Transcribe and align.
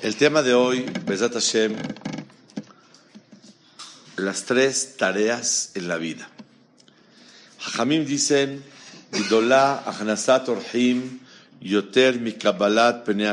El 0.00 0.14
tema 0.14 0.42
de 0.42 0.54
hoy, 0.54 0.86
Besat 1.06 1.32
Hashem, 1.34 1.74
las 4.16 4.44
tres 4.44 4.96
tareas 4.96 5.72
en 5.74 5.88
la 5.88 5.96
vida. 5.96 6.28
Hajamim 7.66 8.04
dicen, 8.04 8.62
Gdolah 9.10 9.82
Achnasat 9.86 10.48
Orhim 10.48 11.18
Yoter 11.60 12.20
Mikabalat 12.20 13.04
Penei 13.04 13.32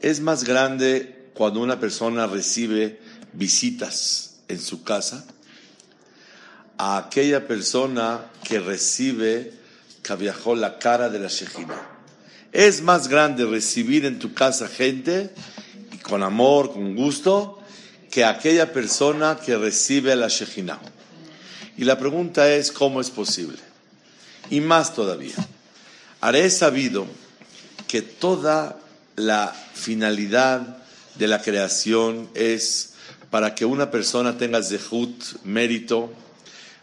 Es 0.00 0.20
más 0.20 0.44
grande 0.44 1.30
cuando 1.34 1.60
una 1.60 1.80
persona 1.80 2.28
recibe 2.28 3.00
visitas 3.32 4.36
en 4.46 4.60
su 4.60 4.84
casa 4.84 5.24
a 6.78 6.98
aquella 6.98 7.48
persona 7.48 8.26
que 8.44 8.60
recibe 8.60 9.52
viajó 10.14 10.54
la 10.54 10.78
cara 10.78 11.08
de 11.08 11.18
la 11.18 11.26
Shekhinah. 11.26 11.95
Es 12.52 12.82
más 12.82 13.08
grande 13.08 13.44
recibir 13.44 14.04
en 14.04 14.18
tu 14.18 14.32
casa 14.34 14.68
gente 14.68 15.30
con 16.02 16.22
amor, 16.22 16.72
con 16.72 16.94
gusto, 16.94 17.60
que 18.10 18.24
aquella 18.24 18.72
persona 18.72 19.38
que 19.44 19.56
recibe 19.56 20.12
a 20.12 20.16
la 20.16 20.28
Shekhinah. 20.28 20.80
Y 21.76 21.84
la 21.84 21.98
pregunta 21.98 22.50
es, 22.52 22.72
¿cómo 22.72 23.00
es 23.00 23.10
posible? 23.10 23.58
Y 24.48 24.60
más 24.60 24.94
todavía, 24.94 25.34
haré 26.20 26.48
sabido 26.50 27.06
que 27.88 28.02
toda 28.02 28.78
la 29.16 29.54
finalidad 29.74 30.78
de 31.16 31.28
la 31.28 31.42
creación 31.42 32.28
es 32.34 32.94
para 33.30 33.54
que 33.54 33.64
una 33.64 33.90
persona 33.90 34.38
tenga 34.38 34.62
zehut, 34.62 35.42
mérito, 35.44 36.12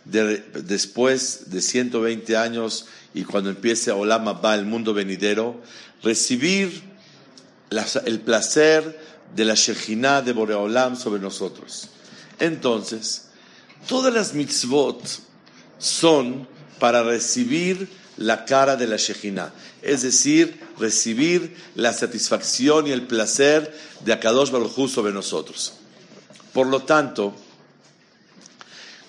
después 0.06 1.50
de 1.50 1.62
120 1.62 2.36
años 2.38 2.88
y 3.14 3.24
cuando 3.24 3.50
empiece 3.50 3.92
Olam 3.92 4.28
va 4.44 4.56
el 4.56 4.66
mundo 4.66 4.94
venidero, 4.94 5.62
recibir 6.02 6.84
el 8.06 8.20
placer 8.20 9.00
de 9.36 9.46
la 9.46 9.56
Shejinah 9.56 10.22
de 10.22 10.34
Boreolam 10.34 10.96
sobre 10.96 11.22
nosotros. 11.22 11.90
Entonces, 12.40 13.30
todas 13.88 14.14
las 14.14 14.34
mitzvot 14.34 15.02
son 15.80 16.48
para 16.80 17.04
recibir 17.04 17.90
la 18.18 18.46
cara 18.46 18.76
de 18.76 18.88
la 18.88 18.98
Shejinah, 18.98 19.54
es 19.82 20.04
decir, 20.04 20.60
recibir 20.78 21.56
la 21.76 21.94
satisfacción 21.94 22.88
y 22.88 22.92
el 22.92 23.08
placer 23.08 23.76
de 24.04 24.14
Akadosh 24.14 24.52
Baruj 24.52 24.90
sobre 24.90 25.14
nosotros. 25.14 25.74
Por 26.54 26.68
lo 26.68 26.82
tanto, 26.82 27.36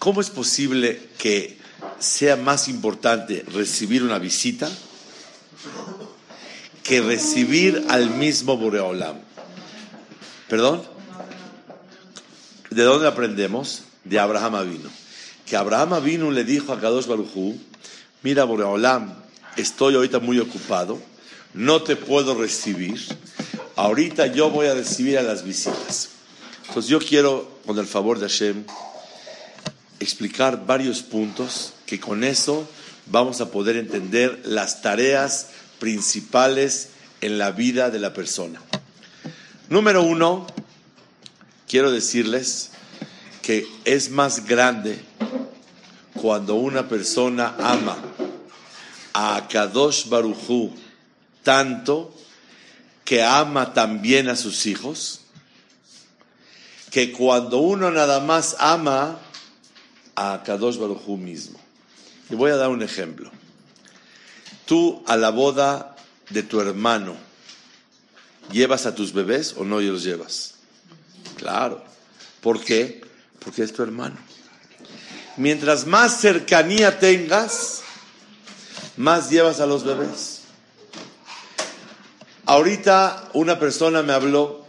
¿cómo 0.05 0.21
es 0.21 0.29
posible 0.29 1.01
que 1.17 1.57
sea 1.99 2.37
más 2.37 2.69
importante 2.69 3.43
recibir 3.51 4.03
una 4.03 4.19
visita 4.19 4.71
que 6.83 7.01
recibir 7.01 7.87
al 7.89 8.11
mismo 8.11 8.59
Boreolam. 8.59 9.17
¿Perdón? 10.47 10.83
¿De 12.69 12.83
dónde 12.83 13.09
aprendemos? 13.09 13.85
De 14.05 14.19
Abraham 14.19 14.57
Avinu. 14.57 14.91
Que 15.47 15.57
Abraham 15.57 15.95
Avinu 15.95 16.31
le 16.31 16.45
dijo 16.45 16.75
a 16.75 16.81
Kadosh 16.81 17.07
Barujú, 17.07 17.59
mira 18.23 18.45
Boreolam, 18.45 19.15
estoy 19.57 19.95
ahorita 19.95 20.19
muy 20.19 20.39
ocupado, 20.39 21.01
no 21.55 21.83
te 21.83 21.97
puedo 21.97 22.35
recibir, 22.35 23.01
ahorita 23.77 24.27
yo 24.27 24.51
voy 24.51 24.67
a 24.67 24.75
recibir 24.75 25.17
a 25.17 25.23
las 25.23 25.45
visitas. 25.45 26.11
Entonces 26.69 26.91
yo 26.91 26.99
quiero, 26.99 27.59
con 27.65 27.79
el 27.79 27.87
favor 27.87 28.19
de 28.19 28.29
Hashem, 28.29 28.67
explicar 30.01 30.67
varios 30.67 31.03
puntos 31.03 31.75
que 31.87 32.01
con 32.01 32.25
eso 32.25 32.69
vamos 33.07 33.41
a 33.41 33.51
poder 33.51 33.77
entender 33.77 34.43
las 34.45 34.83
tareas 34.83 35.49
principales 35.79 36.91
en 37.21 37.39
la 37.39 37.51
vida 37.51 37.91
de 37.91 37.99
la 37.99 38.13
persona. 38.13 38.61
Número 39.69 40.03
uno, 40.03 40.47
quiero 41.69 41.91
decirles 41.91 42.71
que 43.43 43.67
es 43.85 44.11
más 44.11 44.47
grande 44.47 44.99
cuando 46.15 46.55
una 46.55 46.89
persona 46.89 47.55
ama 47.59 47.99
a 49.13 49.47
Kadosh 49.49 50.09
Barujú 50.09 50.73
tanto 51.43 52.15
que 53.05 53.23
ama 53.23 53.75
también 53.75 54.29
a 54.29 54.37
sus 54.37 54.67
hijos, 54.67 55.21
que 56.91 57.13
cuando 57.13 57.59
uno 57.59 57.91
nada 57.91 58.21
más 58.21 58.57
ama 58.59 59.19
a 60.17 60.43
Kadosh 60.45 60.79
Barujú 60.79 61.17
mismo. 61.17 61.59
Y 62.31 62.35
voy 62.35 62.51
a 62.51 62.57
dar 62.57 62.71
un 62.71 62.83
ejemplo. 62.83 63.31
Tú 64.67 65.03
a 65.07 65.17
la 65.17 65.31
boda 65.31 65.97
de 66.31 66.43
tu 66.43 66.61
hermano, 66.61 67.17
¿llevas 68.51 68.87
a 68.87 68.95
tus 68.95 69.13
bebés 69.13 69.55
o 69.57 69.65
no 69.65 69.81
los 69.81 70.03
llevas? 70.03 70.55
Claro. 71.37 71.85
¿Por 72.41 72.63
qué? 72.63 73.03
Porque 73.39 73.63
es 73.63 73.73
tu 73.73 73.83
hermano. 73.83 74.17
Mientras 75.37 75.87
más 75.87 76.21
cercanía 76.21 76.99
tengas, 76.99 77.83
más 78.97 79.31
llevas 79.31 79.61
a 79.61 79.67
los 79.67 79.85
bebés. 79.85 80.43
Ahorita 82.47 83.31
una 83.33 83.59
persona 83.59 84.03
me 84.03 84.13
habló 84.13 84.67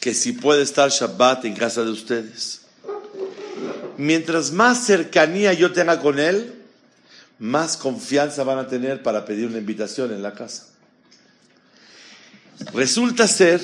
que 0.00 0.14
si 0.14 0.32
puede 0.32 0.62
estar 0.62 0.90
Shabbat 0.90 1.44
en 1.44 1.54
casa 1.54 1.84
de 1.84 1.90
ustedes. 1.90 2.59
Mientras 4.00 4.52
más 4.52 4.86
cercanía 4.86 5.52
yo 5.52 5.72
tenga 5.72 6.00
con 6.00 6.18
él, 6.18 6.54
más 7.38 7.76
confianza 7.76 8.44
van 8.44 8.56
a 8.56 8.66
tener 8.66 9.02
para 9.02 9.26
pedir 9.26 9.46
una 9.46 9.58
invitación 9.58 10.10
en 10.10 10.22
la 10.22 10.32
casa. 10.32 10.68
Resulta 12.72 13.28
ser 13.28 13.60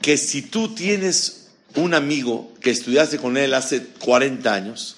que 0.00 0.16
si 0.16 0.40
tú 0.40 0.74
tienes 0.74 1.48
un 1.74 1.92
amigo 1.92 2.54
que 2.62 2.70
estudiaste 2.70 3.18
con 3.18 3.36
él 3.36 3.52
hace 3.52 3.84
40 3.84 4.54
años, 4.54 4.96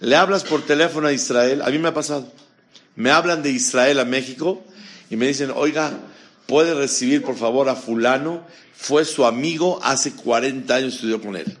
le 0.00 0.16
hablas 0.16 0.42
por 0.42 0.66
teléfono 0.66 1.06
a 1.06 1.12
Israel, 1.12 1.62
a 1.62 1.70
mí 1.70 1.78
me 1.78 1.90
ha 1.90 1.94
pasado, 1.94 2.28
me 2.96 3.12
hablan 3.12 3.40
de 3.44 3.50
Israel 3.50 4.00
a 4.00 4.04
México 4.04 4.64
y 5.10 5.16
me 5.16 5.28
dicen, 5.28 5.52
oiga, 5.54 5.96
puede 6.46 6.74
recibir 6.74 7.22
por 7.22 7.36
favor 7.36 7.68
a 7.68 7.76
fulano, 7.76 8.44
fue 8.74 9.04
su 9.04 9.26
amigo, 9.26 9.78
hace 9.84 10.10
40 10.10 10.74
años 10.74 10.94
estudió 10.94 11.22
con 11.22 11.36
él. 11.36 11.56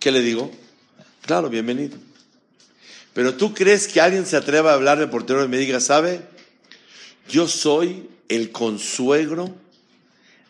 ¿Qué 0.00 0.10
le 0.10 0.20
digo? 0.20 0.50
Claro, 1.26 1.50
bienvenido. 1.50 1.98
Pero 3.12 3.34
tú 3.34 3.52
crees 3.52 3.88
que 3.88 4.00
alguien 4.00 4.26
se 4.26 4.36
atreva 4.36 4.70
a 4.70 4.74
hablarme 4.74 5.08
por 5.08 5.26
teléfono 5.26 5.46
y 5.46 5.50
me 5.50 5.58
diga, 5.58 5.80
¿sabe? 5.80 6.20
Yo 7.28 7.48
soy 7.48 8.08
el 8.28 8.52
consuegro 8.52 9.52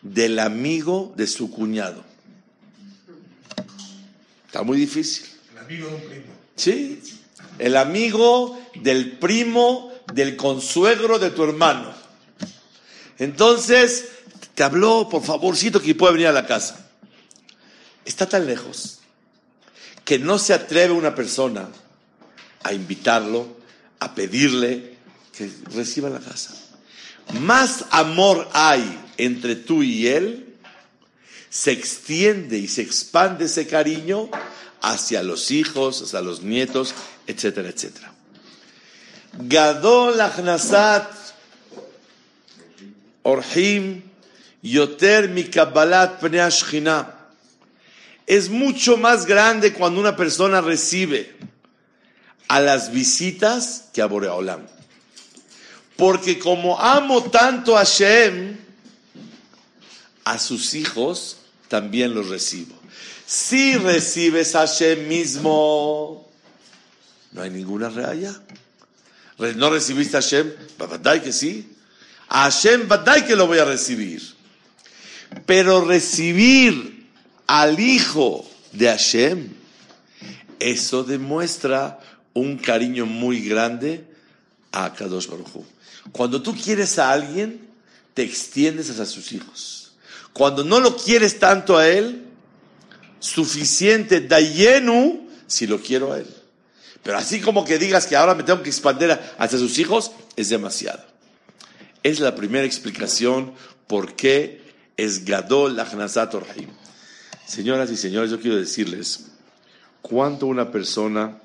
del 0.03 0.37
amigo 0.37 1.13
de 1.17 1.25
su 1.25 1.49
cuñado. 1.49 2.03
Está 4.45 4.61
muy 4.61 4.77
difícil. 4.77 5.25
El 5.51 5.57
amigo 5.57 5.87
de 5.87 5.95
un 5.95 6.01
primo. 6.01 6.33
Sí, 6.55 7.01
el 7.57 7.75
amigo 7.75 8.61
del 8.75 9.13
primo 9.13 9.91
del 10.13 10.35
consuegro 10.35 11.17
de 11.17 11.31
tu 11.31 11.43
hermano. 11.43 11.91
Entonces, 13.17 14.09
te 14.53 14.61
habló, 14.61 15.09
por 15.09 15.23
favorcito, 15.23 15.81
que 15.81 15.95
puede 15.95 16.13
venir 16.13 16.27
a 16.27 16.33
la 16.33 16.45
casa. 16.45 16.87
Está 18.05 18.29
tan 18.29 18.45
lejos 18.45 18.96
que 20.07 20.17
no 20.17 20.39
se 20.39 20.53
atreve 20.53 20.93
una 20.93 21.13
persona 21.13 21.67
a 22.63 22.71
invitarlo, 22.71 23.57
a 23.99 24.15
pedirle 24.15 24.95
que 25.37 25.51
reciba 25.75 26.09
la 26.09 26.21
casa. 26.21 26.55
Más 27.41 27.83
amor 27.91 28.47
hay 28.53 29.03
entre 29.17 29.57
tú 29.57 29.83
y 29.83 30.07
él, 30.07 30.55
se 31.49 31.73
extiende 31.73 32.57
y 32.57 32.69
se 32.69 32.83
expande 32.83 33.45
ese 33.45 33.67
cariño 33.67 34.29
hacia 34.81 35.23
los 35.23 35.51
hijos, 35.51 36.01
hacia 36.01 36.21
los 36.21 36.41
nietos, 36.41 36.95
etcétera, 37.27 37.67
etcétera. 37.67 38.13
Gadol 39.33 40.21
Achnasat 40.21 41.11
Orhim 43.23 44.03
Yoter 44.61 45.27
Mikabalat 45.27 46.21
Es 48.27 48.49
mucho 48.49 48.97
más 48.97 49.25
grande 49.25 49.73
cuando 49.73 50.01
una 50.01 50.15
persona 50.15 50.61
recibe 50.61 51.35
a 52.49 52.59
las 52.59 52.91
visitas 52.91 53.85
que 53.93 54.01
a 54.01 54.05
Boreolam. 54.05 54.67
Porque 55.95 56.37
como 56.37 56.79
amo 56.79 57.23
tanto 57.23 57.77
a 57.77 57.83
Shem, 57.83 58.57
a 60.25 60.37
sus 60.37 60.75
hijos 60.75 61.37
también 61.69 62.13
los 62.13 62.27
recibo. 62.27 62.75
Si 63.25 63.75
recibes 63.77 64.55
a 64.55 64.65
Shem 64.65 65.07
mismo, 65.07 66.29
no 67.31 67.41
hay 67.41 67.49
ninguna 67.49 67.89
realla. 67.89 68.39
¿No 69.37 69.69
recibiste 69.69 70.17
a 70.17 70.21
Hashem? 70.21 70.51
Badai 70.77 71.21
que 71.21 71.31
sí. 71.31 71.71
A 72.27 72.43
Hashem, 72.43 72.87
badai 72.87 73.25
que 73.25 73.35
lo 73.35 73.47
voy 73.47 73.59
a 73.59 73.65
recibir. 73.65 74.21
Pero 75.45 75.85
recibir 75.85 76.96
al 77.47 77.79
hijo 77.79 78.45
de 78.73 78.87
Hashem, 78.87 79.49
eso 80.59 81.03
demuestra 81.03 81.99
un 82.33 82.57
cariño 82.57 83.05
muy 83.05 83.41
grande 83.41 84.05
a 84.71 84.93
Kadosh 84.93 85.27
Baruj 85.27 85.63
Cuando 86.11 86.41
tú 86.41 86.55
quieres 86.55 86.99
a 86.99 87.11
alguien, 87.11 87.67
te 88.13 88.23
extiendes 88.23 88.89
hacia 88.89 89.05
sus 89.05 89.31
hijos. 89.31 89.91
Cuando 90.33 90.63
no 90.63 90.79
lo 90.79 90.95
quieres 90.95 91.39
tanto 91.39 91.77
a 91.77 91.87
él, 91.87 92.25
suficiente, 93.19 94.21
dayenu, 94.21 95.27
si 95.47 95.65
lo 95.65 95.81
quiero 95.81 96.13
a 96.13 96.19
él. 96.19 96.27
Pero 97.01 97.17
así 97.17 97.39
como 97.39 97.63
que 97.63 97.79
digas 97.79 98.05
que 98.05 98.15
ahora 98.15 98.35
me 98.35 98.43
tengo 98.43 98.61
que 98.61 98.69
expandir 98.69 99.17
hacia 99.37 99.57
sus 99.57 99.79
hijos, 99.79 100.11
es 100.35 100.49
demasiado. 100.49 101.03
Es 102.03 102.19
la 102.19 102.35
primera 102.35 102.65
explicación 102.65 103.53
por 103.87 104.15
qué 104.15 104.61
es 104.97 105.25
Gadol 105.25 105.79
Achnazat 105.79 106.35
Orhim. 106.35 106.69
Señoras 107.47 107.89
y 107.91 107.95
señores, 107.95 108.29
yo 108.29 108.41
quiero 108.41 108.57
decirles 108.57 109.27
cuánto 110.01 110.47
una 110.47 110.69
persona 110.69 111.39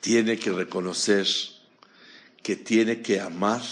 tiene 0.00 0.40
que 0.40 0.50
reconocer 0.50 1.24
que 2.42 2.56
tiene 2.56 3.00
que 3.00 3.20
amar 3.20 3.62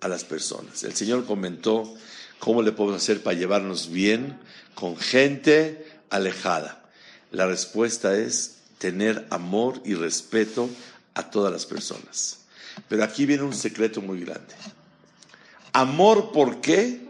a 0.00 0.08
las 0.08 0.24
personas. 0.24 0.84
El 0.84 0.94
Señor 0.94 1.26
comentó 1.26 1.94
cómo 2.38 2.62
le 2.62 2.72
podemos 2.72 3.02
hacer 3.02 3.22
para 3.22 3.36
llevarnos 3.36 3.90
bien 3.90 4.38
con 4.74 4.96
gente 4.96 5.86
alejada. 6.08 6.82
La 7.30 7.46
respuesta 7.46 8.16
es 8.16 8.60
tener 8.78 9.26
amor 9.28 9.82
y 9.84 9.94
respeto 9.94 10.70
a 11.12 11.30
todas 11.30 11.52
las 11.52 11.66
personas. 11.66 12.38
Pero 12.88 13.04
aquí 13.04 13.26
viene 13.26 13.42
un 13.42 13.54
secreto 13.54 14.00
muy 14.00 14.20
grande. 14.20 14.54
Amor 15.74 16.32
por 16.32 16.62
qué 16.62 17.06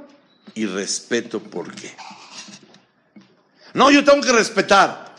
y 0.56 0.66
respeto 0.66 1.40
por 1.40 1.72
qué. 1.72 1.94
No, 3.76 3.90
yo 3.90 4.02
tengo 4.04 4.22
que 4.22 4.32
respetar. 4.32 5.14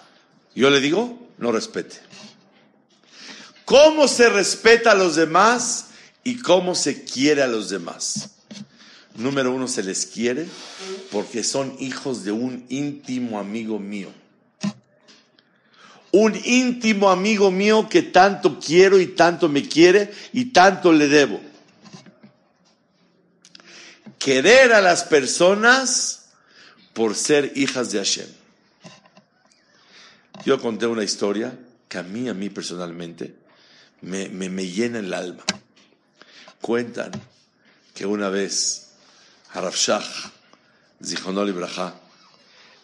Yo 0.56 0.72
le 0.72 0.82
digo, 0.82 1.30
no 1.38 1.52
respete. 1.52 1.98
¿Cómo 3.66 4.08
se 4.08 4.30
respeta 4.30 4.94
a 4.94 4.96
los 4.96 5.16
demás 5.16 5.90
y 6.24 6.40
cómo 6.40 6.74
se 6.74 7.04
quiere 7.04 7.44
a 7.44 7.48
los 7.48 7.70
demás? 7.70 8.32
Número 9.14 9.52
uno, 9.52 9.68
se 9.68 9.84
les 9.84 10.08
quiere 10.08 10.48
porque 11.12 11.44
son 11.44 11.76
hijos 11.80 12.24
de 12.24 12.32
un 12.32 12.66
íntimo 12.70 13.38
amigo 13.38 13.78
mío. 13.78 14.12
Un 16.12 16.34
íntimo 16.44 17.12
amigo 17.12 17.52
mío 17.52 17.88
que 17.88 18.02
tanto 18.02 18.60
quiero 18.60 19.00
y 19.00 19.06
tanto 19.06 19.50
me 19.50 19.68
quiere 19.68 20.12
y 20.34 20.46
tanto 20.46 20.92
le 20.92 21.08
debo. 21.08 21.40
Querer 24.18 24.74
a 24.74 24.82
las 24.82 25.04
personas 25.04 26.30
por 26.94 27.14
ser 27.14 27.52
hijas 27.56 27.92
de 27.92 28.00
Hashem. 28.00 28.47
Yo 30.48 30.62
conté 30.62 30.88
una 30.88 31.04
historia 31.04 31.60
que 31.90 31.98
a 31.98 32.04
mí, 32.04 32.30
a 32.30 32.34
mí 32.34 32.50
personalmente, 32.50 33.36
me, 34.00 34.30
me, 34.30 34.66
llena 34.66 35.00
el 35.00 35.14
alma. 35.14 35.44
Cuentan 36.62 37.12
que 37.94 38.06
una 38.06 38.30
vez 38.30 38.92
Haraf 39.52 39.76
Shah, 39.76 40.02
Zichonol 41.04 41.50
Ibrahá, 41.50 42.00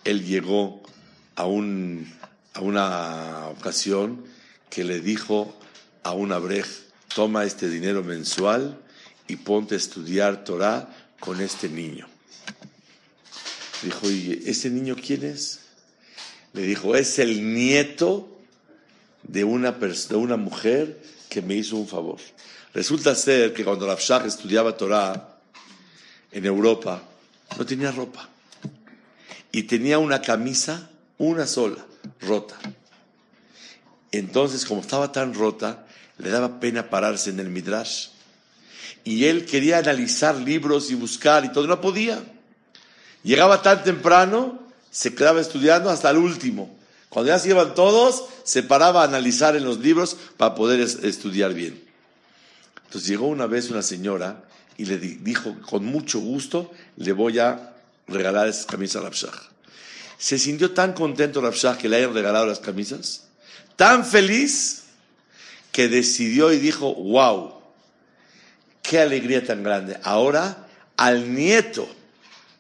él 0.04 0.26
llegó 0.26 0.84
a, 1.38 1.46
un, 1.46 2.14
a 2.54 2.60
una 2.60 3.48
ocasión 3.48 4.26
que 4.70 4.84
le 4.84 5.00
dijo 5.00 5.58
a 6.04 6.12
un 6.12 6.34
abrej, 6.34 6.68
toma 7.16 7.46
este 7.46 7.70
dinero 7.70 8.04
mensual 8.04 8.78
y 9.30 9.38
ponte 9.38 9.76
a 9.76 9.78
estudiar 9.78 10.44
Torah 10.44 10.94
con 11.18 11.40
este 11.40 11.70
niño. 11.70 12.10
Dijo, 13.84 14.12
¿y 14.12 14.44
ese 14.48 14.70
niño 14.70 14.98
quién 15.02 15.24
es? 15.24 15.63
Le 16.54 16.62
dijo, 16.62 16.96
es 16.96 17.18
el 17.20 17.54
nieto 17.54 18.34
de 19.24 19.44
una, 19.44 19.72
mujer 20.38 21.02
que 21.30 21.42
me 21.42 21.56
hizo 21.56 21.78
un 21.78 21.88
favor. 21.88 22.20
Resulta 22.74 23.16
ser 23.16 23.54
que 23.54 23.64
cuando 23.64 23.88
Rafshah 23.88 24.26
estudiaba 24.26 24.78
Torah 24.78 25.38
en 26.32 26.46
Europa, 26.46 27.02
no 27.58 27.66
tenía 27.66 27.92
ropa. 27.92 28.30
Y 29.52 29.64
tenía 29.64 30.00
una 30.00 30.22
camisa, 30.22 30.90
una 31.18 31.46
sola, 31.46 31.86
rota. 32.22 32.56
Entonces, 34.12 34.66
como 34.66 34.82
estaba 34.82 35.12
tan 35.12 35.34
rota, 35.34 35.86
le 36.18 36.30
daba 36.30 36.60
pena 36.60 36.90
pararse 36.90 37.32
en 37.32 37.40
el 37.40 37.50
Midrash. 37.50 38.10
Y 39.04 39.26
él 39.26 39.46
quería 39.46 39.80
analizar 39.80 40.36
libros 40.36 40.92
y 40.92 40.96
buscar 40.96 41.46
y 41.46 41.52
todo, 41.52 41.68
no 41.68 41.82
podía. 41.82 42.24
Llegaba 43.24 43.62
tan 43.62 43.84
temprano 43.84 44.63
se 44.94 45.16
quedaba 45.16 45.42
estudiando 45.42 45.90
hasta 45.90 46.12
el 46.12 46.18
último. 46.18 46.78
Cuando 47.10 47.32
ya 47.32 47.40
se 47.40 47.50
iban 47.50 47.74
todos, 47.74 48.26
se 48.44 48.62
paraba 48.62 49.02
a 49.02 49.06
analizar 49.06 49.56
en 49.56 49.66
los 49.66 49.80
libros 49.80 50.16
para 50.38 50.54
poder 50.54 50.80
estudiar 50.82 51.56
bien. 51.56 51.84
Entonces 52.86 53.10
llegó 53.10 53.28
una 53.28 53.48
vez 53.48 53.72
una 53.72 53.82
señora 53.82 54.44
y 54.78 54.86
le 54.86 55.00
dijo, 55.00 55.58
con 55.68 55.84
mucho 55.84 56.20
gusto, 56.20 56.72
le 56.98 57.12
voy 57.12 57.40
a 57.40 57.74
regalar 58.08 58.48
esas 58.48 58.68
camisas 58.68 59.02
a 59.02 59.06
Rabshah. 59.06 59.32
Se 60.20 60.38
sintió 60.38 60.72
tan 60.72 60.94
contento 60.94 61.42
Rabshah 61.42 61.78
que 61.78 61.90
le 61.90 61.98
hayan 61.98 62.14
regalado 62.14 62.46
las 62.46 62.60
camisas, 62.60 63.24
tan 63.76 64.06
feliz, 64.06 64.84
que 65.72 65.88
decidió 65.90 66.54
y 66.54 66.60
dijo, 66.60 66.94
wow, 66.94 67.56
qué 68.84 69.00
alegría 69.00 69.44
tan 69.44 69.64
grande. 69.64 69.98
Ahora, 70.04 70.68
al 70.98 71.34
nieto 71.34 71.88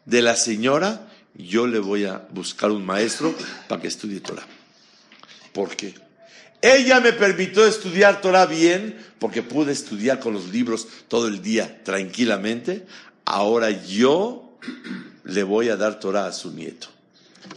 de 0.06 0.24
la 0.24 0.35
señora, 0.35 1.12
yo 1.35 1.68
le 1.68 1.80
voy 1.80 2.06
a 2.06 2.27
buscar 2.31 2.71
un 2.71 2.85
maestro 2.85 3.33
para 3.68 3.81
que 3.81 3.88
estudie 3.88 4.19
Torah. 4.19 4.45
¿Por 5.51 5.75
qué? 5.75 5.95
Ella 6.62 7.00
me 7.00 7.13
permitió 7.13 7.65
estudiar 7.65 8.21
Torah 8.21 8.45
bien 8.45 8.97
porque 9.19 9.44
pude 9.44 9.74
estudiar 9.74 10.19
con 10.19 10.33
los 10.33 10.50
libros 10.50 10.88
todo 11.07 11.27
el 11.27 11.41
día 11.41 11.83
tranquilamente. 11.83 12.85
Ahora 13.25 13.69
yo 13.69 14.57
le 15.24 15.44
voy 15.44 15.69
a 15.69 15.75
dar 15.75 16.00
Torah 16.00 16.27
a 16.27 16.31
su 16.31 16.51
nieto. 16.53 16.88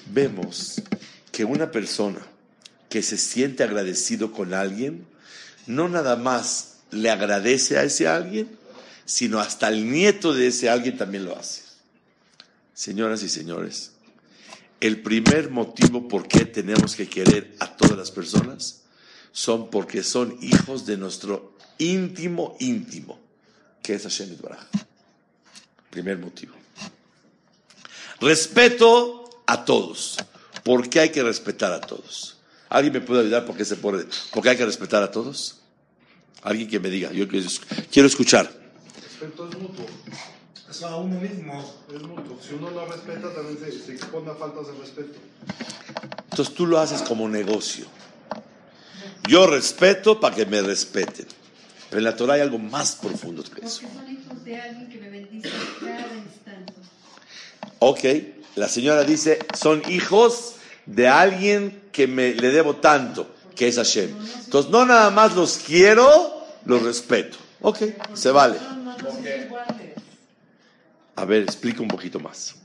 Vemos 0.06 0.82
que 1.30 1.44
una 1.44 1.70
persona 1.70 2.20
que 2.88 3.02
se 3.02 3.16
siente 3.16 3.62
agradecido 3.62 4.32
con 4.32 4.54
alguien, 4.54 5.06
no 5.66 5.88
nada 5.88 6.16
más 6.16 6.78
le 6.90 7.10
agradece 7.10 7.78
a 7.78 7.84
ese 7.84 8.08
alguien, 8.08 8.48
sino 9.04 9.38
hasta 9.38 9.68
el 9.68 9.90
nieto 9.90 10.34
de 10.34 10.48
ese 10.48 10.68
alguien 10.68 10.96
también 10.96 11.24
lo 11.24 11.36
hace. 11.36 11.65
Señoras 12.76 13.22
y 13.22 13.30
señores, 13.30 13.92
el 14.80 15.00
primer 15.00 15.50
motivo 15.50 16.08
por 16.08 16.28
qué 16.28 16.44
tenemos 16.44 16.94
que 16.94 17.08
querer 17.08 17.56
a 17.58 17.74
todas 17.74 17.96
las 17.96 18.10
personas 18.10 18.82
son 19.32 19.70
porque 19.70 20.02
son 20.02 20.36
hijos 20.42 20.84
de 20.84 20.98
nuestro 20.98 21.56
íntimo 21.78 22.54
íntimo, 22.60 23.18
que 23.82 23.94
es 23.94 24.02
Hashem 24.02 24.36
Baraj. 24.42 24.66
Primer 25.88 26.18
motivo. 26.18 26.52
Respeto 28.20 29.42
a 29.46 29.64
todos. 29.64 30.18
¿Por 30.62 30.90
qué 30.90 31.00
hay 31.00 31.08
que 31.08 31.22
respetar 31.22 31.72
a 31.72 31.80
todos? 31.80 32.36
¿Alguien 32.68 32.92
me 32.92 33.00
puede 33.00 33.22
ayudar 33.22 33.46
por 33.46 33.56
qué, 33.56 33.64
se 33.64 33.76
puede, 33.76 34.04
por 34.34 34.42
qué 34.42 34.50
hay 34.50 34.56
que 34.58 34.66
respetar 34.66 35.02
a 35.02 35.10
todos? 35.10 35.60
Alguien 36.42 36.68
que 36.68 36.78
me 36.78 36.90
diga, 36.90 37.10
yo 37.10 37.26
quiero 37.26 38.06
escuchar. 38.06 38.52
Respeto 39.02 39.48
es 39.48 39.58
mutuo 39.58 39.86
a 40.82 40.96
uno 40.96 41.20
mismo, 41.20 41.74
es 41.94 42.02
mutuo. 42.02 42.38
Si 42.40 42.54
uno 42.54 42.70
lo 42.70 42.86
respeta, 42.86 43.32
también 43.32 43.58
se, 43.58 43.72
se 43.72 43.92
expone 43.92 44.30
a 44.30 44.34
faltas 44.34 44.66
de 44.66 44.72
respeto. 44.74 45.18
Entonces 46.30 46.54
tú 46.54 46.66
lo 46.66 46.78
haces 46.78 47.02
como 47.02 47.28
negocio. 47.28 47.86
Yo 49.28 49.46
respeto 49.46 50.20
para 50.20 50.34
que 50.34 50.46
me 50.46 50.60
respeten. 50.60 51.26
Pero 51.88 51.98
en 51.98 52.04
la 52.04 52.16
Torah 52.16 52.34
hay 52.34 52.40
algo 52.40 52.58
más 52.58 52.96
profundo 52.96 53.42
que 53.42 53.64
eso. 53.64 53.82
Porque 53.82 53.96
son 53.96 54.10
hijos 54.10 54.44
de 54.44 54.60
alguien 54.60 54.88
que 54.88 54.98
me 54.98 55.10
bendice 55.10 55.50
cada 55.80 56.14
instante. 56.14 56.72
Ok, 57.78 58.00
la 58.56 58.68
señora 58.68 59.04
dice, 59.04 59.38
son 59.58 59.82
hijos 59.88 60.56
de 60.86 61.08
alguien 61.08 61.82
que 61.92 62.06
me, 62.06 62.34
le 62.34 62.50
debo 62.50 62.76
tanto, 62.76 63.34
que 63.54 63.68
es 63.68 63.76
Hashem. 63.76 64.10
Entonces 64.44 64.70
no 64.70 64.84
nada 64.84 65.10
más 65.10 65.34
los 65.34 65.58
quiero, 65.58 66.44
los 66.64 66.82
respeto. 66.82 67.38
Ok, 67.60 67.78
se 68.14 68.30
vale. 68.30 68.58
A 71.16 71.24
ver, 71.24 71.42
explica 71.42 71.80
un 71.80 71.88
poquito 71.88 72.20
más. 72.20 72.56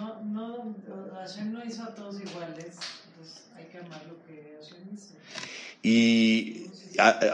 No, 0.00 0.22
no, 0.22 0.74
Hashem 1.16 1.52
no 1.52 1.64
hizo 1.64 1.82
a 1.82 1.94
todos 1.94 2.20
iguales, 2.20 2.76
entonces 3.08 3.44
hay 3.56 3.64
que 3.66 3.78
amar 3.78 4.00
lo 4.06 4.24
que 4.26 4.56
Hashem 4.60 4.94
hizo. 4.94 5.14
Y, 5.82 6.70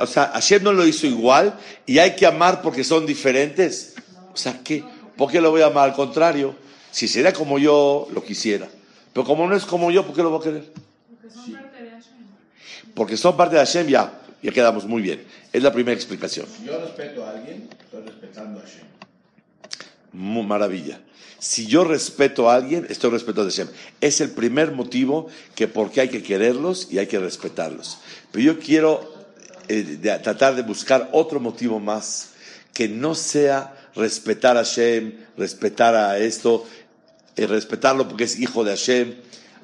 o 0.00 0.06
sea, 0.06 0.28
Hashem 0.28 0.62
no 0.62 0.72
lo 0.72 0.86
hizo 0.86 1.06
igual 1.06 1.58
y 1.84 1.98
hay 1.98 2.16
que 2.16 2.26
amar 2.26 2.62
porque 2.62 2.84
son 2.84 3.04
diferentes. 3.04 3.94
O 4.32 4.36
sea, 4.36 4.60
¿qué? 4.64 4.82
¿Por 5.16 5.30
qué 5.30 5.42
lo 5.42 5.50
voy 5.50 5.60
a 5.60 5.66
amar? 5.66 5.90
Al 5.90 5.94
contrario, 5.94 6.54
si 6.90 7.06
sería 7.06 7.34
como 7.34 7.58
yo, 7.58 8.08
lo 8.12 8.24
quisiera. 8.24 8.66
Pero 9.12 9.26
como 9.26 9.46
no 9.46 9.54
es 9.54 9.66
como 9.66 9.90
yo, 9.90 10.06
¿por 10.06 10.16
qué 10.16 10.22
lo 10.22 10.30
voy 10.30 10.40
a 10.40 10.42
querer? 10.42 10.72
Porque 11.06 11.28
son 11.34 11.52
parte 11.52 11.82
de 11.82 11.90
Hashem. 11.90 12.94
Porque 12.94 13.16
son 13.18 13.36
parte 13.36 13.56
de 13.56 13.60
Hashem, 13.60 13.88
ya, 13.88 14.20
ya 14.42 14.52
quedamos 14.52 14.86
muy 14.86 15.02
bien. 15.02 15.22
Es 15.52 15.62
la 15.62 15.72
primera 15.72 15.94
explicación. 15.94 16.46
Yo 16.64 16.80
respeto 16.80 17.26
a 17.26 17.30
alguien, 17.30 17.68
estoy 17.84 18.02
respetando 18.02 18.58
a 18.58 18.62
Hashem 18.62 18.90
maravilla. 20.12 21.00
Si 21.38 21.66
yo 21.66 21.84
respeto 21.84 22.50
a 22.50 22.54
alguien, 22.54 22.86
estoy 22.90 23.10
respetando 23.10 23.48
a 23.48 23.50
Hashem. 23.50 23.68
Es 24.00 24.20
el 24.20 24.30
primer 24.30 24.72
motivo 24.72 25.28
que 25.54 25.68
porque 25.68 26.02
hay 26.02 26.08
que 26.08 26.22
quererlos 26.22 26.88
y 26.90 26.98
hay 26.98 27.06
que 27.06 27.18
respetarlos. 27.18 27.98
Pero 28.30 28.44
yo 28.44 28.58
quiero 28.58 29.14
eh, 29.68 29.98
tratar 30.22 30.54
de 30.54 30.62
buscar 30.62 31.08
otro 31.12 31.40
motivo 31.40 31.80
más 31.80 32.30
que 32.74 32.88
no 32.88 33.14
sea 33.14 33.74
respetar 33.94 34.56
a 34.56 34.64
Hashem, 34.64 35.14
respetar 35.36 35.94
a 35.94 36.18
esto, 36.18 36.66
eh, 37.36 37.46
respetarlo 37.46 38.06
porque 38.06 38.24
es 38.24 38.38
hijo 38.38 38.64
de 38.64 38.72
Hashem. 38.72 39.14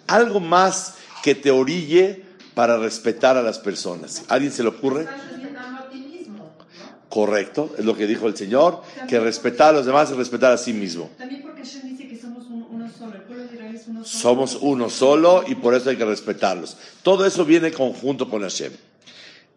Algo 0.07 0.41
más 0.41 0.95
que 1.23 1.35
te 1.35 1.50
orille 1.50 2.25
para 2.55 2.79
respetar 2.79 3.37
a 3.37 3.43
las 3.43 3.59
personas. 3.59 4.25
¿A 4.29 4.35
¿Alguien 4.35 4.53
se 4.53 4.62
le 4.62 4.71
ocurre? 4.71 5.03
Estás 5.03 5.31
respetando 5.31 5.83
a 5.83 5.91
ti 5.91 5.99
mismo, 5.99 6.55
¿no? 6.79 6.97
Correcto, 7.16 7.75
es 7.78 7.85
lo 7.87 7.96
que 7.96 8.06
dijo 8.06 8.26
el 8.26 8.37
Señor, 8.37 8.82
que 9.08 9.18
respetar 9.18 9.70
a 9.70 9.78
los 9.78 9.87
demás 9.87 10.11
es 10.11 10.18
respetar 10.18 10.52
a 10.52 10.58
sí 10.58 10.75
mismo. 10.75 11.08
También 11.16 11.40
porque 11.40 11.62
Hashem 11.62 11.88
dice 11.88 12.08
que 12.08 12.18
somos 12.20 12.44
un- 12.44 12.66
uno 12.70 12.90
solo. 12.99 13.14
El 13.14 13.23
pueblo 13.23 13.44
de 13.46 13.54
Israel 13.54 13.75
es 13.75 13.88
uno 13.88 14.04
solo. 14.04 14.18
Somos 14.20 14.58
uno 14.61 14.90
solo 14.90 15.42
y 15.49 15.54
por 15.54 15.73
eso 15.73 15.88
hay 15.88 15.96
que 15.96 16.04
respetarlos. 16.04 16.76
Todo 17.02 17.25
eso 17.25 17.46
viene 17.46 17.73
conjunto 17.73 18.28
con 18.28 18.42
Hashem. 18.42 18.70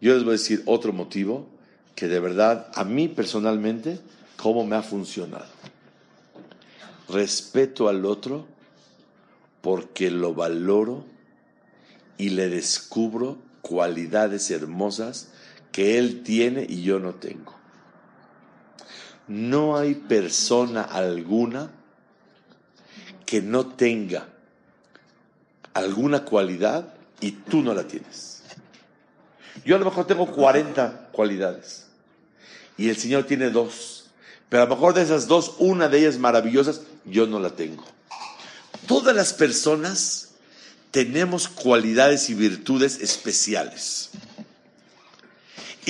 Yo 0.00 0.14
les 0.14 0.24
voy 0.24 0.30
a 0.30 0.38
decir 0.38 0.62
otro 0.64 0.94
motivo 0.94 1.48
que 1.94 2.08
de 2.08 2.18
verdad 2.18 2.68
a 2.74 2.82
mí 2.84 3.08
personalmente, 3.08 4.00
cómo 4.38 4.64
me 4.64 4.76
ha 4.76 4.82
funcionado. 4.82 5.44
Respeto 7.10 7.90
al 7.90 8.06
otro 8.06 8.46
porque 9.60 10.10
lo 10.10 10.32
valoro 10.32 11.04
y 12.16 12.30
le 12.30 12.48
descubro 12.48 13.36
cualidades 13.60 14.50
hermosas 14.50 15.28
que 15.72 15.98
él 15.98 16.22
tiene 16.22 16.66
y 16.68 16.82
yo 16.82 16.98
no 16.98 17.14
tengo. 17.14 17.54
No 19.28 19.76
hay 19.76 19.94
persona 19.94 20.82
alguna 20.82 21.70
que 23.26 23.40
no 23.40 23.66
tenga 23.66 24.28
alguna 25.74 26.24
cualidad 26.24 26.94
y 27.20 27.32
tú 27.32 27.62
no 27.62 27.74
la 27.74 27.86
tienes. 27.86 28.42
Yo 29.64 29.76
a 29.76 29.78
lo 29.78 29.84
mejor 29.84 30.06
tengo 30.06 30.26
40 30.26 31.10
cualidades 31.12 31.86
y 32.76 32.88
el 32.88 32.96
Señor 32.96 33.24
tiene 33.24 33.50
dos, 33.50 34.10
pero 34.48 34.62
a 34.62 34.66
lo 34.66 34.74
mejor 34.74 34.94
de 34.94 35.02
esas 35.02 35.26
dos, 35.26 35.54
una 35.58 35.88
de 35.88 36.00
ellas 36.00 36.18
maravillosas, 36.18 36.82
yo 37.04 37.26
no 37.26 37.38
la 37.38 37.50
tengo. 37.50 37.84
Todas 38.86 39.14
las 39.14 39.32
personas 39.32 40.30
tenemos 40.90 41.46
cualidades 41.48 42.30
y 42.30 42.34
virtudes 42.34 43.00
especiales. 43.00 44.10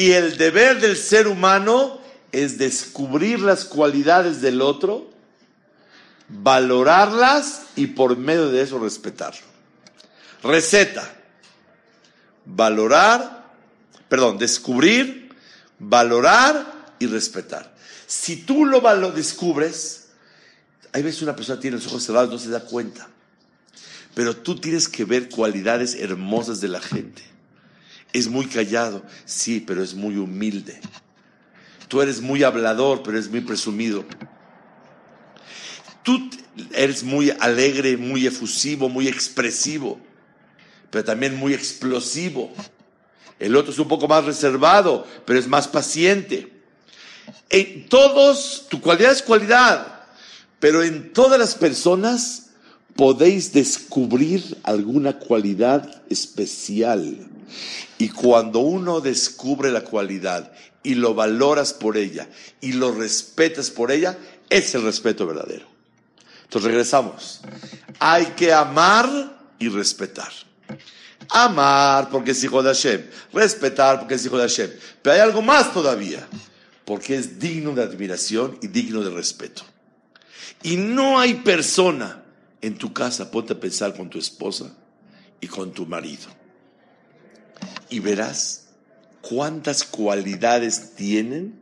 Y 0.01 0.13
el 0.13 0.39
deber 0.39 0.81
del 0.81 0.97
ser 0.97 1.29
humano 1.29 2.01
es 2.33 2.57
descubrir 2.57 3.39
las 3.41 3.67
cualidades 3.67 4.41
del 4.41 4.63
otro, 4.63 5.11
valorarlas 6.27 7.65
y 7.77 7.89
por 7.89 8.17
medio 8.17 8.51
de 8.51 8.63
eso 8.63 8.79
respetarlo. 8.79 9.43
Receta. 10.43 11.07
Valorar, 12.47 13.53
perdón, 14.09 14.39
descubrir, 14.39 15.37
valorar 15.79 16.95
y 16.99 17.07
respetar. 17.07 17.71
Si 18.07 18.37
tú 18.37 18.65
lo 18.65 18.81
descubres, 19.13 20.07
hay 20.93 21.03
veces 21.03 21.21
una 21.21 21.37
persona 21.37 21.61
tiene 21.61 21.77
los 21.77 21.87
ojos 21.89 22.05
cerrados 22.05 22.31
no 22.31 22.39
se 22.39 22.49
da 22.49 22.61
cuenta. 22.61 23.07
Pero 24.15 24.35
tú 24.35 24.59
tienes 24.59 24.89
que 24.89 25.05
ver 25.05 25.29
cualidades 25.29 25.95
hermosas 25.95 26.63
de 26.63 26.69
la 26.69 26.81
gente. 26.81 27.30
Es 28.13 28.29
muy 28.29 28.47
callado, 28.47 29.03
sí, 29.25 29.61
pero 29.61 29.83
es 29.83 29.95
muy 29.95 30.17
humilde. 30.17 30.81
Tú 31.89 32.01
eres 32.01 32.21
muy 32.21 32.43
hablador, 32.43 33.03
pero 33.03 33.17
eres 33.17 33.31
muy 33.31 33.41
presumido. 33.41 34.05
Tú 36.03 36.31
eres 36.73 37.03
muy 37.03 37.31
alegre, 37.31 37.97
muy 37.97 38.27
efusivo, 38.27 38.89
muy 38.89 39.07
expresivo, 39.09 40.01
pero 40.91 41.05
también 41.05 41.37
muy 41.37 41.55
explosivo. 41.55 42.53
El 43.39 43.57
otro 43.57 43.73
es 43.73 43.79
un 43.79 43.89
poco 43.89 44.07
más 44.07 44.25
reservado, 44.25 45.07
pero 45.25 45.39
es 45.39 45.47
más 45.47 45.69
paciente. 45.69 46.53
En 47.49 47.89
todos, 47.89 48.67
tu 48.69 48.81
cualidad 48.81 49.13
es 49.13 49.23
cualidad, 49.23 50.05
pero 50.59 50.83
en 50.83 51.13
todas 51.13 51.39
las 51.39 51.55
personas 51.55 52.50
podéis 52.97 53.53
descubrir 53.53 54.59
alguna 54.63 55.19
cualidad 55.19 56.03
especial. 56.09 57.29
Y 57.99 58.09
cuando 58.09 58.61
uno 58.61 59.01
descubre 59.01 59.71
la 59.71 59.83
cualidad 59.83 60.53
y 60.83 60.95
lo 60.95 61.15
valoras 61.15 61.73
por 61.73 61.97
ella 61.97 62.29
y 62.61 62.73
lo 62.73 62.93
respetas 62.93 63.71
por 63.71 63.91
ella, 63.91 64.19
es 64.49 64.75
el 64.75 64.83
respeto 64.83 65.27
verdadero. 65.27 65.67
Entonces 66.45 66.71
regresamos. 66.71 67.41
Hay 67.99 68.27
que 68.37 68.53
amar 68.53 69.39
y 69.59 69.69
respetar. 69.69 70.33
Amar 71.29 72.11
porque 72.11 72.33
es 72.33 72.43
hijo 72.43 72.63
de 72.63 72.71
Hashem. 72.71 73.07
Respetar 73.33 74.01
porque 74.01 74.15
es 74.15 74.25
hijo 74.25 74.37
de 74.37 74.49
Hashem. 74.49 74.71
Pero 75.01 75.15
hay 75.15 75.21
algo 75.21 75.43
más 75.43 75.73
todavía. 75.73 76.27
Porque 76.85 77.17
es 77.17 77.39
digno 77.39 77.73
de 77.73 77.83
admiración 77.83 78.59
y 78.63 78.67
digno 78.67 79.01
de 79.03 79.11
respeto. 79.11 79.63
Y 80.63 80.77
no 80.77 81.21
hay 81.21 81.35
persona 81.35 82.25
en 82.63 82.77
tu 82.77 82.93
casa, 82.93 83.31
ponte 83.31 83.55
a 83.55 83.61
pensar 83.61 83.97
con 83.97 84.11
tu 84.11 84.19
esposa 84.19 84.75
y 85.41 85.47
con 85.47 85.73
tu 85.73 85.87
marido. 85.87 86.27
Y 87.89 88.01
verás 88.01 88.67
cuántas 89.21 89.85
cualidades 89.85 90.95
tienen 90.95 91.59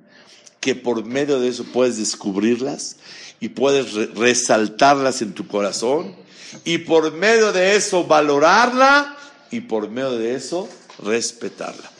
que 0.60 0.74
por 0.74 1.04
medio 1.04 1.40
de 1.40 1.48
eso 1.48 1.64
puedes 1.64 1.98
descubrirlas 1.98 2.96
y 3.40 3.50
puedes 3.50 3.92
re- 3.94 4.06
resaltarlas 4.06 5.22
en 5.22 5.32
tu 5.32 5.46
corazón 5.46 6.16
y 6.64 6.78
por 6.78 7.12
medio 7.12 7.52
de 7.52 7.76
eso 7.76 8.04
valorarla 8.04 9.16
y 9.50 9.60
por 9.60 9.88
medio 9.88 10.12
de 10.18 10.34
eso 10.34 10.68
respetarla. 11.02 11.90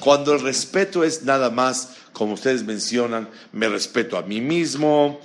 Cuando 0.00 0.32
el 0.32 0.40
respeto 0.40 1.04
es 1.04 1.22
nada 1.22 1.50
más, 1.50 1.90
como 2.12 2.34
ustedes 2.34 2.64
mencionan, 2.64 3.28
me 3.52 3.68
respeto 3.68 4.16
a 4.16 4.22
mí 4.22 4.40
mismo, 4.40 5.20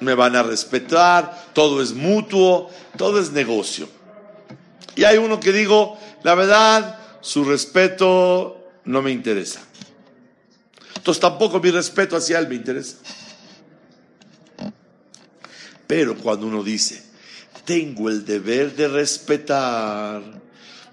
me 0.00 0.14
van 0.14 0.36
a 0.36 0.42
respetar, 0.42 1.50
todo 1.52 1.82
es 1.82 1.92
mutuo, 1.92 2.70
todo 2.96 3.20
es 3.20 3.30
negocio. 3.32 3.88
Y 4.96 5.04
hay 5.04 5.18
uno 5.18 5.38
que 5.38 5.52
digo, 5.52 5.98
la 6.22 6.34
verdad, 6.34 6.98
su 7.20 7.44
respeto 7.44 8.68
no 8.84 9.02
me 9.02 9.10
interesa. 9.10 9.60
Entonces 10.96 11.20
tampoco 11.20 11.60
mi 11.60 11.70
respeto 11.70 12.16
hacia 12.16 12.38
él 12.38 12.48
me 12.48 12.56
interesa. 12.56 12.96
Pero 15.86 16.16
cuando 16.16 16.46
uno 16.46 16.62
dice, 16.62 17.02
tengo 17.64 18.08
el 18.08 18.24
deber 18.24 18.74
de 18.74 18.88
respetar, 18.88 20.22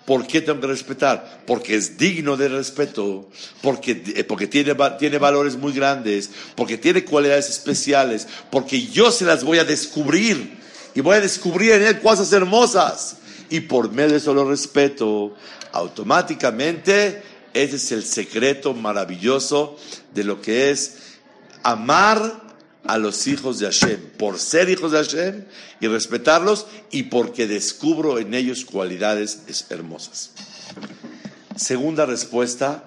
¿por 0.08 0.26
qué 0.26 0.40
tengo 0.40 0.62
que 0.62 0.68
respetar? 0.68 1.44
Porque 1.46 1.76
es 1.76 1.98
digno 1.98 2.38
de 2.38 2.48
respeto, 2.48 3.28
porque, 3.62 4.02
eh, 4.16 4.24
porque 4.24 4.48
tiene, 4.48 4.74
tiene 4.98 5.18
valores 5.18 5.58
muy 5.58 5.74
grandes, 5.74 6.30
porque 6.56 6.78
tiene 6.78 7.04
cualidades 7.04 7.50
especiales, 7.50 8.26
porque 8.50 8.88
yo 8.88 9.12
se 9.12 9.26
las 9.26 9.44
voy 9.44 9.60
a 9.60 9.66
descubrir 9.66 10.60
y 10.96 11.02
voy 11.02 11.18
a 11.18 11.20
descubrir 11.20 11.74
en 11.74 11.84
él 11.84 12.00
cosas 12.00 12.32
hermosas. 12.32 13.18
Y 13.50 13.60
por 13.60 13.92
medio 13.92 14.12
de 14.12 14.18
eso 14.18 14.34
lo 14.34 14.50
respeto, 14.50 15.36
automáticamente 15.74 17.22
ese 17.54 17.76
es 17.76 17.92
el 17.92 18.06
secreto 18.06 18.74
maravilloso 18.74 19.78
de 20.14 20.24
lo 20.24 20.42
que 20.42 20.72
es 20.72 21.00
amar 21.64 22.47
a 22.86 22.98
los 22.98 23.28
hijos 23.28 23.60
de 23.60 23.66
Hashem, 23.66 24.00
por 24.18 24.40
ser 24.40 24.70
hijos 24.70 24.92
de 24.94 24.98
Hashem 25.04 25.46
y 25.82 25.88
respetarlos 25.88 26.68
y 26.92 27.04
porque 27.04 27.48
descubro 27.48 28.18
en 28.20 28.34
ellos 28.34 28.64
cualidades 28.66 29.42
es- 29.48 29.66
hermosas. 29.70 30.32
Segunda 31.56 32.06
respuesta, 32.06 32.84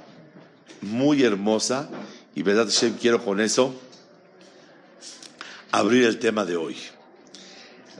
muy 0.81 1.23
hermosa, 1.23 1.89
y 2.35 2.43
verdad 2.43 2.67
Hashem 2.67 2.97
quiero 2.99 3.23
con 3.25 3.41
eso 3.41 3.75
abrir 5.73 6.05
el 6.05 6.19
tema 6.19 6.45
de 6.45 6.57
hoy. 6.57 6.77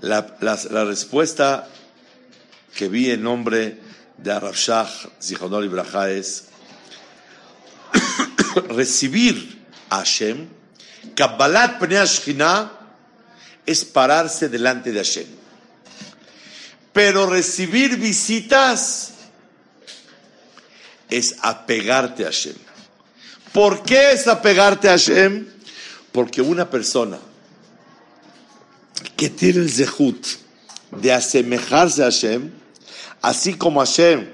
La, 0.01 0.37
la- 0.41 0.85
respuesta 0.85 1.69
que 2.75 2.89
vi 2.89 3.11
en 3.11 3.23
nombre 3.23 3.79
de 4.17 4.33
Arav 4.33 4.55
Shach, 4.55 5.09
Zichronol 5.23 5.65
Ibrahá, 5.67 6.09
es 6.11 6.45
recibir 8.69 9.61
a 9.91 9.99
Hashem, 9.99 10.49
Kabbalat 11.15 11.79
Pnei 11.79 11.99
Ashkinah, 11.99 12.81
es 13.67 13.85
pararse 13.85 14.49
delante 14.49 14.93
de 14.93 14.99
Hashem. 14.99 15.27
Pero 16.93 17.27
recibir 17.27 17.97
visitas 17.97 19.13
es 21.09 21.37
apegarte 21.41 22.25
a 22.25 22.27
Hashem. 22.27 22.57
¿Por 23.53 23.83
qué 23.83 24.13
es 24.13 24.27
apegarte 24.27 24.89
a 24.89 24.93
Hashem? 24.93 25.47
Porque 26.13 26.43
una 26.43 26.69
persona 26.69 27.19
que 29.17 29.29
tiene 29.29 29.61
el 29.61 29.71
zehut 29.71 30.27
de 30.91 31.13
asemejarse 31.13 32.03
a 32.03 32.07
Hashem, 32.07 32.51
así 33.23 33.55
como 33.55 33.81
Hashem 33.81 34.29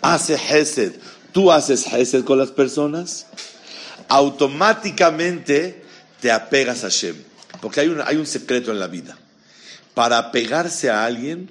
hace 0.00 0.34
Hesed, 0.34 0.94
tú 1.32 1.52
haces 1.52 1.86
Hesed 1.86 2.24
con 2.24 2.38
las 2.38 2.50
personas, 2.50 3.26
automáticamente 4.08 5.82
te 6.20 6.32
apegas 6.32 6.84
a 6.84 6.88
Hashem. 6.88 7.16
Porque 7.60 7.80
hay 7.80 7.88
un, 7.88 8.00
hay 8.00 8.16
un 8.16 8.26
secreto 8.26 8.70
en 8.70 8.80
la 8.80 8.86
vida. 8.86 9.16
Para 9.94 10.18
apegarse 10.18 10.90
a 10.90 11.04
alguien, 11.04 11.48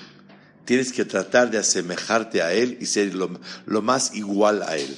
tienes 0.66 0.92
que 0.92 1.06
tratar 1.06 1.52
de 1.52 1.58
asemejarte 1.58 2.42
a 2.42 2.54
Él 2.54 2.78
y 2.82 2.86
ser 2.86 3.14
lo, 3.14 3.40
lo 3.66 3.82
más 3.82 4.14
igual 4.14 4.64
a 4.64 4.78
Él. 4.78 4.96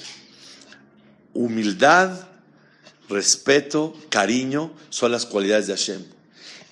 Humildad, 1.33 2.27
respeto, 3.09 3.95
cariño 4.09 4.73
son 4.89 5.11
las 5.11 5.25
cualidades 5.25 5.67
de 5.67 5.75
Hashem. 5.75 6.05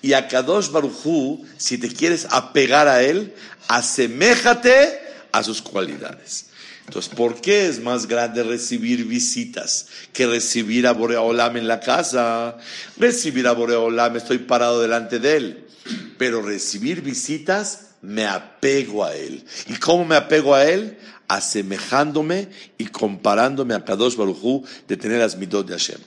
Y 0.00 0.12
a 0.12 0.28
Kadosh 0.28 0.70
Barujú, 0.70 1.44
si 1.56 1.78
te 1.78 1.88
quieres 1.88 2.26
apegar 2.30 2.86
a 2.86 3.02
él, 3.02 3.34
aseméjate 3.66 5.00
a 5.32 5.42
sus 5.42 5.60
cualidades. 5.60 6.46
Entonces, 6.88 7.14
¿por 7.14 7.38
qué 7.42 7.66
es 7.66 7.82
más 7.82 8.06
grande 8.06 8.42
recibir 8.42 9.04
visitas 9.04 9.88
que 10.14 10.26
recibir 10.26 10.86
a 10.86 10.92
Boreolam 10.92 11.58
en 11.58 11.68
la 11.68 11.80
casa? 11.80 12.56
Recibir 12.96 13.46
a 13.46 13.52
Boreolam, 13.52 14.16
estoy 14.16 14.38
parado 14.38 14.80
delante 14.80 15.18
de 15.18 15.36
él. 15.36 15.66
Pero 16.16 16.40
recibir 16.40 17.02
visitas, 17.02 17.88
me 18.00 18.24
apego 18.24 19.04
a 19.04 19.14
él. 19.14 19.44
¿Y 19.66 19.74
cómo 19.74 20.06
me 20.06 20.16
apego 20.16 20.54
a 20.54 20.64
él? 20.64 20.96
Asemejándome 21.28 22.48
y 22.78 22.86
comparándome 22.86 23.74
a 23.74 23.84
Kadosh 23.84 24.16
Barujú 24.16 24.64
de 24.86 24.96
tener 24.96 25.18
las 25.18 25.36
midot 25.36 25.66
de 25.66 25.74
Hashem. 25.74 26.00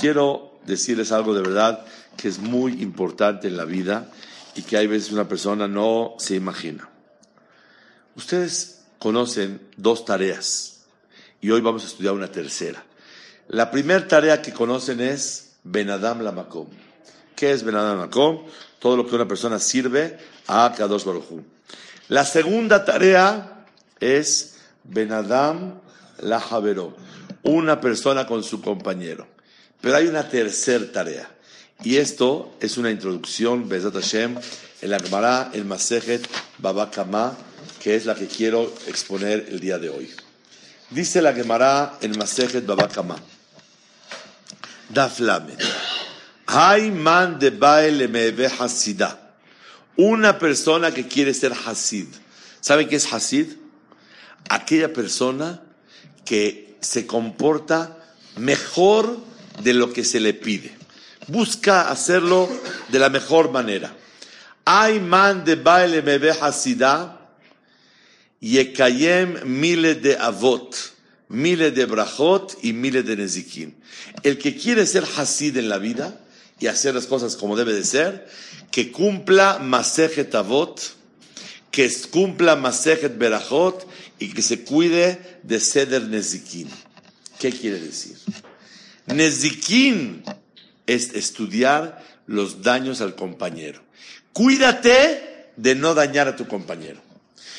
Quiero 0.00 0.58
decirles 0.64 1.12
algo 1.12 1.34
de 1.34 1.42
verdad 1.42 1.84
que 2.16 2.28
es 2.28 2.38
muy 2.38 2.80
importante 2.80 3.46
en 3.46 3.58
la 3.58 3.66
vida 3.66 4.10
y 4.54 4.62
que 4.62 4.78
hay 4.78 4.86
veces 4.86 5.12
una 5.12 5.28
persona 5.28 5.68
no 5.68 6.14
se 6.18 6.34
imagina. 6.34 6.88
Ustedes 8.16 8.81
conocen 9.02 9.60
dos 9.76 10.04
tareas 10.04 10.84
y 11.40 11.50
hoy 11.50 11.60
vamos 11.60 11.82
a 11.82 11.88
estudiar 11.88 12.14
una 12.14 12.30
tercera. 12.30 12.84
La 13.48 13.68
primera 13.68 14.06
tarea 14.06 14.40
que 14.40 14.52
conocen 14.52 15.00
es 15.00 15.54
Benadam 15.64 16.20
la 16.20 16.30
Makom. 16.30 16.68
¿Qué 17.34 17.50
es 17.50 17.64
Benadam 17.64 17.98
la 17.98 18.06
Makom? 18.06 18.44
Todo 18.78 18.96
lo 18.96 19.04
que 19.04 19.16
una 19.16 19.26
persona 19.26 19.58
sirve 19.58 20.18
a 20.46 20.72
Kadosh 20.76 21.04
Baruj 21.04 21.40
La 22.06 22.24
segunda 22.24 22.84
tarea 22.84 23.66
es 23.98 24.58
Benadam 24.84 25.80
la 26.20 26.38
Javero, 26.38 26.96
una 27.42 27.80
persona 27.80 28.24
con 28.28 28.44
su 28.44 28.62
compañero. 28.62 29.26
Pero 29.80 29.96
hay 29.96 30.06
una 30.06 30.28
tercera 30.28 30.92
tarea. 30.92 31.28
Y 31.82 31.96
esto 31.96 32.54
es 32.60 32.76
una 32.78 32.92
introducción, 32.92 33.68
Bezat 33.68 33.94
Hashem, 33.94 34.38
en 34.82 34.90
la 34.90 35.50
el 35.52 35.64
Masejet 35.64 36.28
Babakama, 36.58 37.36
que 37.80 37.94
es 37.94 38.04
la 38.04 38.16
que 38.16 38.26
quiero 38.26 38.74
exponer 38.88 39.46
el 39.48 39.60
día 39.60 39.78
de 39.78 39.88
hoy. 39.88 40.10
Dice 40.90 41.22
la 41.22 41.32
Gemara 41.32 41.98
en 42.00 42.18
Masejet 42.18 42.66
Babakama, 42.66 43.16
Daflame, 44.88 45.54
Hay 46.46 46.90
man 46.90 47.38
de 47.38 47.50
baile 47.50 48.08
meve 48.08 48.46
hasida. 48.46 49.36
Una 49.96 50.38
persona 50.38 50.90
que 50.90 51.06
quiere 51.06 51.32
ser 51.32 51.52
hasid. 51.52 52.08
¿Saben 52.60 52.88
qué 52.88 52.96
es 52.96 53.12
hasid? 53.12 53.52
Aquella 54.48 54.92
persona 54.92 55.62
que 56.24 56.76
se 56.80 57.06
comporta 57.06 57.98
mejor 58.36 59.18
de 59.62 59.74
lo 59.74 59.92
que 59.92 60.04
se 60.04 60.18
le 60.18 60.34
pide. 60.34 60.76
Busca 61.28 61.88
hacerlo 61.88 62.48
de 62.88 62.98
la 62.98 63.08
mejor 63.08 63.52
manera. 63.52 63.94
Hay 64.74 65.00
man 65.00 65.44
de 65.44 65.54
baile 65.56 66.00
meve 66.00 66.30
hasida 66.30 67.18
Yekayem 68.40 69.44
miles 69.44 70.00
de 70.02 70.16
avot, 70.16 70.74
miles 71.28 71.74
de 71.74 71.84
brachot 71.84 72.56
y 72.62 72.72
miles 72.72 73.04
de 73.04 73.16
nezikin. 73.16 73.74
El 74.22 74.38
que 74.38 74.56
quiere 74.56 74.86
ser 74.86 75.04
hasid 75.04 75.58
en 75.58 75.68
la 75.68 75.76
vida 75.76 76.18
y 76.58 76.68
hacer 76.68 76.94
las 76.94 77.04
cosas 77.04 77.36
como 77.36 77.54
debe 77.54 77.74
de 77.74 77.84
ser, 77.84 78.26
que 78.70 78.90
cumpla 78.90 79.58
masejet 79.58 80.34
avot, 80.34 80.80
que 81.70 81.92
cumpla 82.10 82.56
masejet 82.56 83.18
berachot 83.18 83.86
y 84.18 84.32
que 84.32 84.40
se 84.40 84.64
cuide 84.64 85.38
de 85.42 85.60
seder 85.60 86.04
nezikin. 86.08 86.70
¿Qué 87.38 87.52
quiere 87.52 87.78
decir? 87.78 88.16
Nezikin 89.04 90.24
es 90.86 91.12
estudiar 91.12 92.02
los 92.26 92.62
daños 92.62 93.02
al 93.02 93.14
compañero. 93.14 93.91
Cuídate 94.32 95.50
de 95.56 95.74
no 95.74 95.94
dañar 95.94 96.28
a 96.28 96.36
tu 96.36 96.46
compañero. 96.46 97.00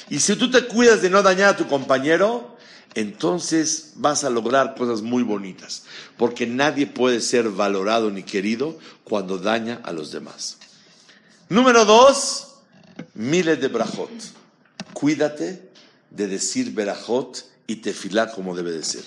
Y 0.09 0.19
si 0.19 0.35
tú 0.35 0.49
te 0.51 0.65
cuidas 0.65 1.01
de 1.01 1.09
no 1.09 1.21
dañar 1.21 1.49
a 1.49 1.57
tu 1.57 1.67
compañero, 1.67 2.57
entonces 2.95 3.93
vas 3.95 4.23
a 4.23 4.29
lograr 4.29 4.75
cosas 4.75 5.01
muy 5.01 5.23
bonitas, 5.23 5.83
porque 6.17 6.45
nadie 6.45 6.87
puede 6.87 7.21
ser 7.21 7.49
valorado 7.49 8.11
ni 8.11 8.23
querido 8.23 8.77
cuando 9.03 9.37
daña 9.37 9.79
a 9.83 9.91
los 9.91 10.11
demás. 10.11 10.57
Número 11.49 11.85
dos, 11.85 12.55
miles 13.15 13.59
de 13.59 13.67
brajot. 13.67 14.11
Cuídate 14.93 15.69
de 16.11 16.27
decir 16.27 16.71
berajot 16.73 17.45
y 17.65 17.77
tefilá 17.77 18.31
como 18.31 18.55
debe 18.55 18.71
de 18.71 18.83
ser, 18.83 19.03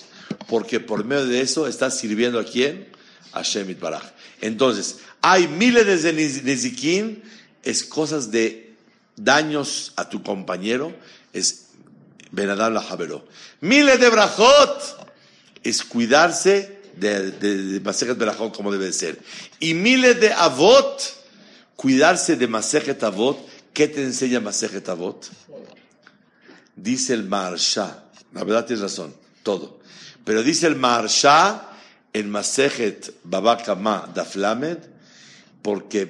porque 0.48 0.81
por 0.81 1.05
medio 1.05 1.26
de 1.26 1.40
eso 1.40 1.66
estás 1.66 1.98
sirviendo 1.98 2.40
a 2.40 2.44
quién? 2.44 2.88
A 3.33 3.42
Shemit 3.42 3.79
Baraj. 3.79 4.05
Entonces, 4.40 4.98
hay 5.20 5.46
miles 5.46 6.02
de 6.02 6.12
nezikin, 6.12 7.22
es 7.66 7.85
cosas 7.85 8.31
de 8.31 8.74
daños 9.16 9.92
a 9.96 10.09
tu 10.09 10.22
compañero 10.22 10.94
es 11.33 11.66
Benadam 12.31 12.72
la 12.72 12.81
Javeró. 12.81 13.26
Miles 13.61 13.98
de 14.00 14.09
brajot 14.09 15.09
es 15.62 15.83
cuidarse 15.83 16.81
de, 16.96 17.33
de, 17.33 17.81
de 17.81 18.33
como 18.55 18.72
debe 18.72 18.92
ser. 18.92 19.18
Y 19.59 19.74
miles 19.74 20.20
de 20.20 20.33
avot, 20.33 21.02
cuidarse 21.74 22.37
de 22.37 22.46
Masejet 22.46 23.02
Avot. 23.02 23.38
¿Qué 23.72 23.88
te 23.88 24.02
enseña 24.02 24.40
Masejet 24.40 24.88
Avot? 24.88 25.29
Dice 26.74 27.14
el 27.14 27.24
Marsha, 27.24 28.05
la 28.33 28.44
verdad 28.44 28.64
tienes 28.66 28.83
razón, 28.83 29.14
todo. 29.42 29.81
Pero 30.24 30.42
dice 30.42 30.66
el 30.66 30.76
Marsha 30.76 31.70
en 32.12 32.31
Masejet 32.31 33.14
Babakama 33.24 34.11
Daflamed, 34.14 34.79
porque 35.66 36.09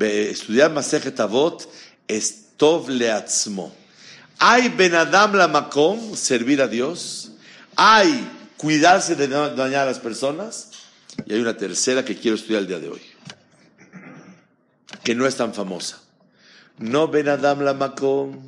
estudiar 0.00 0.72
Masejet 0.72 1.20
Avot 1.20 1.72
es 2.08 2.46
Leatzmo. 2.88 3.72
Hay 4.40 4.68
Benadam 4.70 5.34
la 5.34 5.46
Makom, 5.46 6.16
servir 6.16 6.60
a 6.60 6.66
Dios. 6.66 7.30
Hay 7.76 8.28
cuidarse 8.56 9.14
de 9.14 9.28
no 9.28 9.50
dañar 9.50 9.82
a 9.82 9.92
las 9.92 10.00
personas. 10.00 10.70
Y 11.24 11.34
hay 11.34 11.40
una 11.40 11.56
tercera 11.56 12.04
que 12.04 12.16
quiero 12.16 12.34
estudiar 12.34 12.62
el 12.62 12.66
día 12.66 12.80
de 12.80 12.88
hoy, 12.88 13.00
que 15.04 15.14
no 15.14 15.24
es 15.24 15.36
tan 15.36 15.54
famosa. 15.54 16.02
No 16.78 17.06
Benadam 17.06 17.60
la 17.60 17.74
Makom, 17.74 18.40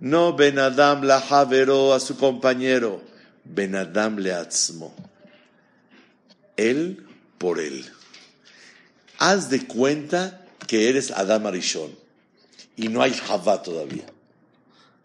no 0.00 0.34
Benadam 0.34 1.04
la 1.04 1.20
Javero 1.20 1.94
a 1.94 2.00
su 2.00 2.16
compañero, 2.16 3.00
Benadam 3.44 4.18
Leatzmo. 4.18 4.92
Él 6.56 7.13
por 7.44 7.60
él. 7.60 7.84
Haz 9.18 9.50
de 9.50 9.66
cuenta 9.66 10.46
que 10.66 10.88
eres 10.88 11.10
Adam 11.10 11.44
Arishon 11.44 11.90
y 12.74 12.88
no 12.88 13.02
hay 13.02 13.12
Javá 13.12 13.62
todavía. 13.62 14.06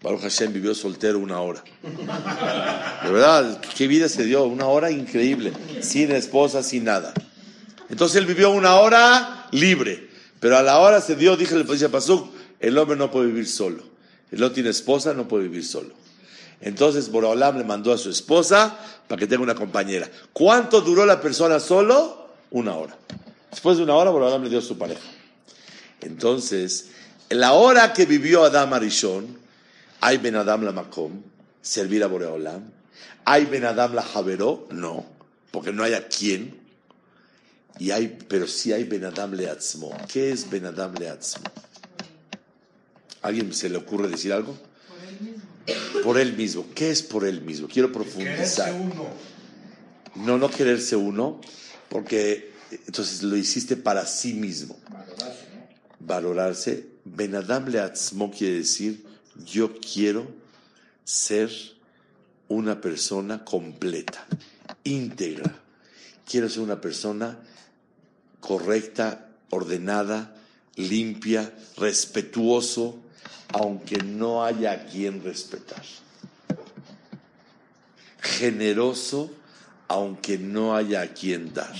Baruch 0.01 0.21
Hashem 0.21 0.53
vivió 0.53 0.73
soltero 0.73 1.19
una 1.19 1.41
hora. 1.41 1.61
De 3.03 3.11
verdad, 3.11 3.59
qué 3.75 3.89
vida 3.89 4.07
se 4.07 4.23
dio, 4.23 4.45
una 4.45 4.67
hora 4.67 4.89
increíble, 4.89 5.51
sin 5.81 6.13
esposa, 6.13 6.63
sin 6.63 6.85
nada. 6.85 7.13
Entonces 7.89 8.15
él 8.15 8.25
vivió 8.25 8.51
una 8.51 8.75
hora 8.75 9.49
libre, 9.51 10.09
pero 10.39 10.57
a 10.57 10.63
la 10.63 10.79
hora 10.79 11.01
se 11.01 11.17
dio, 11.17 11.35
dije 11.35 11.55
el 11.55 11.65
Pasuk, 11.65 12.33
el 12.61 12.77
hombre 12.77 12.95
no 12.95 13.11
puede 13.11 13.27
vivir 13.27 13.49
solo. 13.49 13.83
Él 14.31 14.39
no 14.39 14.53
tiene 14.53 14.69
esposa, 14.69 15.13
no 15.13 15.27
puede 15.27 15.43
vivir 15.49 15.65
solo. 15.65 15.93
Entonces 16.61 17.11
Boraholam 17.11 17.57
le 17.57 17.65
mandó 17.65 17.91
a 17.91 17.97
su 17.97 18.09
esposa 18.09 18.77
para 19.09 19.19
que 19.19 19.27
tenga 19.27 19.43
una 19.43 19.55
compañera. 19.55 20.09
¿Cuánto 20.31 20.79
duró 20.79 21.05
la 21.05 21.19
persona 21.19 21.59
solo? 21.59 22.18
Una 22.51 22.75
hora. 22.75 22.97
Después 23.51 23.77
de 23.77 23.83
una 23.83 23.95
hora, 23.95 24.11
Boreolam 24.11 24.43
le 24.43 24.49
dio 24.49 24.59
a 24.59 24.61
su 24.61 24.77
pareja. 24.77 25.07
Entonces, 26.01 26.89
la 27.29 27.53
hora 27.53 27.93
que 27.93 28.05
vivió 28.05 28.43
Adam 28.43 28.73
Arishon, 28.73 29.37
hay 30.01 30.17
Ben 30.17 30.35
Adam 30.35 30.63
la 30.63 30.71
Makom, 30.71 31.21
servir 31.61 32.03
a 32.03 32.07
Boreolam. 32.07 32.71
Hay 33.25 33.45
Ben 33.45 33.65
Adam 33.65 33.93
la 33.93 34.01
Javeró, 34.01 34.67
no, 34.71 35.05
porque 35.51 35.71
no 35.71 35.83
hay 35.83 35.93
a 35.93 36.07
quién. 36.07 36.57
Y 37.77 37.91
hay, 37.91 38.17
pero 38.27 38.47
sí 38.47 38.73
hay 38.73 38.83
Ben 38.83 39.05
Adam 39.05 39.33
Leatzmo. 39.33 39.95
¿Qué 40.11 40.31
es 40.31 40.49
Ben 40.49 40.65
Adam 40.65 40.93
Leatzmo? 40.95 41.45
¿Alguien 43.21 43.53
se 43.53 43.69
le 43.69 43.77
ocurre 43.77 44.07
decir 44.07 44.33
algo? 44.33 44.57
Por 44.87 44.97
él 45.07 45.19
mismo. 45.21 46.03
Por 46.03 46.17
él 46.17 46.33
mismo. 46.33 46.65
¿Qué 46.75 46.89
es 46.91 47.03
por 47.03 47.25
él 47.25 47.41
mismo? 47.41 47.67
Quiero 47.67 47.91
profundizar. 47.91 48.71
Quererse 48.71 48.93
uno. 48.93 49.05
No, 50.15 50.37
no 50.37 50.49
quererse 50.49 50.95
uno, 50.95 51.39
porque 51.89 52.51
entonces 52.85 53.23
lo 53.23 53.35
hiciste 53.35 53.75
para 53.75 54.05
sí 54.05 54.33
mismo. 54.33 54.77
Valorarse, 54.89 55.47
¿no? 55.53 56.05
Valorarse. 56.07 56.87
Benadam 57.05 57.65
quiere 58.31 58.57
decir, 58.57 59.05
yo 59.45 59.75
quiero 59.79 60.27
ser 61.03 61.49
una 62.47 62.81
persona 62.81 63.43
completa, 63.43 64.25
íntegra. 64.83 65.55
Quiero 66.29 66.49
ser 66.49 66.61
una 66.61 66.79
persona 66.79 67.39
correcta, 68.39 69.29
ordenada, 69.49 70.35
limpia, 70.75 71.53
respetuoso, 71.77 72.99
aunque 73.49 73.97
no 73.97 74.43
haya 74.45 74.71
a 74.73 74.85
quien 74.85 75.23
respetar. 75.23 75.83
Generoso, 78.21 79.31
aunque 79.89 80.37
no 80.37 80.75
haya 80.75 81.01
a 81.01 81.07
quien 81.07 81.53
dar. 81.53 81.75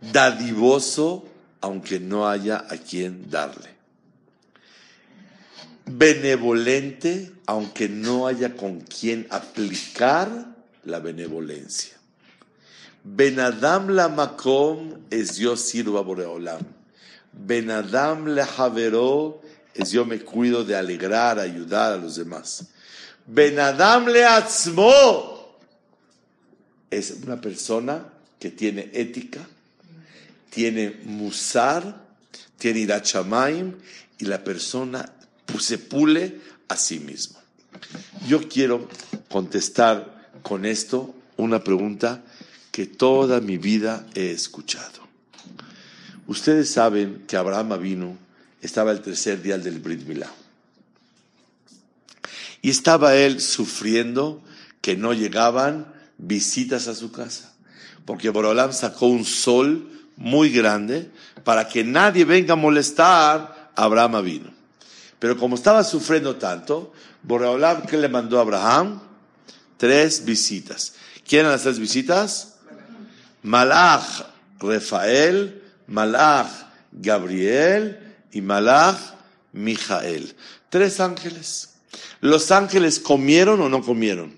dadivoso 0.00 1.26
aunque 1.60 1.98
no 1.98 2.28
haya 2.28 2.64
a 2.68 2.76
quien 2.76 3.30
darle, 3.30 3.70
benevolente 5.86 7.32
aunque 7.46 7.88
no 7.88 8.28
haya 8.28 8.54
con 8.54 8.80
quien 8.80 9.26
aplicar 9.30 10.54
la 10.84 11.00
benevolencia. 11.00 11.96
Benadam 13.02 13.88
la 13.88 14.08
makom 14.08 15.06
es 15.10 15.36
yo 15.36 15.56
sirvo 15.56 15.98
a 15.98 16.02
Boreolam. 16.02 16.60
Benadam 17.32 18.26
le 18.26 18.44
javeró 18.44 19.40
es 19.74 19.92
yo 19.92 20.04
me 20.04 20.20
cuido 20.20 20.64
de 20.64 20.76
alegrar, 20.76 21.38
ayudar 21.38 21.94
a 21.94 21.96
los 21.96 22.16
demás. 22.16 22.66
Benadam 23.26 24.08
le 24.08 24.24
atzmo 24.24 25.37
es 26.90 27.10
una 27.22 27.40
persona 27.40 28.06
que 28.38 28.50
tiene 28.50 28.90
ética, 28.92 29.46
tiene 30.50 31.00
musar, 31.04 32.04
tiene 32.58 32.80
irachamaim 32.80 33.74
y 34.18 34.24
la 34.24 34.42
persona 34.42 35.12
se 35.58 35.78
pule 35.78 36.40
a 36.68 36.76
sí 36.76 37.00
mismo. 37.00 37.38
Yo 38.26 38.48
quiero 38.48 38.88
contestar 39.28 40.30
con 40.42 40.64
esto 40.64 41.14
una 41.36 41.62
pregunta 41.62 42.22
que 42.70 42.86
toda 42.86 43.40
mi 43.40 43.58
vida 43.58 44.06
he 44.14 44.30
escuchado. 44.30 45.06
Ustedes 46.26 46.70
saben 46.70 47.24
que 47.26 47.36
Abraham 47.36 47.80
vino, 47.80 48.18
estaba 48.60 48.92
el 48.92 49.00
tercer 49.00 49.40
día 49.40 49.56
del 49.58 49.78
Brit 49.78 50.06
Milá. 50.06 50.30
Y 52.60 52.70
estaba 52.70 53.14
él 53.14 53.40
sufriendo 53.40 54.42
que 54.80 54.96
no 54.96 55.12
llegaban 55.12 55.86
visitas 56.18 56.88
a 56.88 56.94
su 56.94 57.10
casa. 57.10 57.54
Porque 58.04 58.30
Borolam 58.30 58.72
sacó 58.72 59.06
un 59.06 59.24
sol 59.24 59.90
muy 60.16 60.50
grande 60.50 61.10
para 61.44 61.68
que 61.68 61.84
nadie 61.84 62.24
venga 62.24 62.54
a 62.54 62.56
molestar 62.56 63.72
a 63.74 63.82
Abraham 63.84 64.24
vino. 64.24 64.50
Pero 65.18 65.36
como 65.36 65.54
estaba 65.54 65.82
sufriendo 65.84 66.36
tanto, 66.36 66.92
Borolam, 67.22 67.82
¿qué 67.82 67.96
le 67.96 68.08
mandó 68.08 68.38
a 68.38 68.42
Abraham? 68.42 69.00
Tres 69.76 70.24
visitas. 70.24 70.94
¿Quién 71.26 71.40
eran 71.40 71.52
las 71.52 71.62
tres 71.62 71.78
visitas? 71.78 72.54
Malach 73.42 74.26
Rafael, 74.58 75.62
Malach 75.86 76.48
Gabriel 76.92 78.16
y 78.32 78.40
Malach 78.40 78.98
Mijael. 79.52 80.34
Tres 80.68 81.00
ángeles. 81.00 81.74
¿Los 82.20 82.50
ángeles 82.50 82.98
comieron 82.98 83.60
o 83.60 83.68
no 83.68 83.82
comieron? 83.82 84.37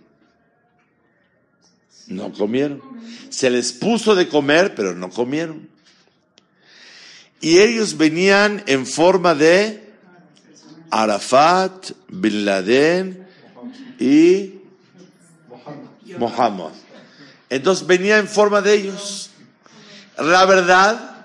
No 2.10 2.32
comieron. 2.32 2.82
Se 3.30 3.48
les 3.48 3.72
puso 3.72 4.14
de 4.16 4.28
comer, 4.28 4.74
pero 4.74 4.94
no 4.94 5.10
comieron. 5.10 5.68
Y 7.40 7.60
ellos 7.60 7.96
venían 7.96 8.62
en 8.66 8.84
forma 8.84 9.34
de 9.34 9.94
Arafat, 10.90 11.92
Bin 12.08 12.44
Laden 12.44 13.26
y 14.00 14.54
Mohammed. 16.18 16.72
Entonces 17.48 17.86
venía 17.86 18.18
en 18.18 18.28
forma 18.28 18.60
de 18.60 18.74
ellos. 18.74 19.30
La 20.18 20.44
verdad, 20.44 21.24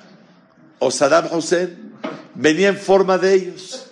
o 0.80 0.91
Saddam 0.91 1.34
Hussein, 1.34 1.93
venía 2.36 2.69
en 2.69 2.78
forma 2.78 3.17
de 3.17 3.34
ellos. 3.34 3.88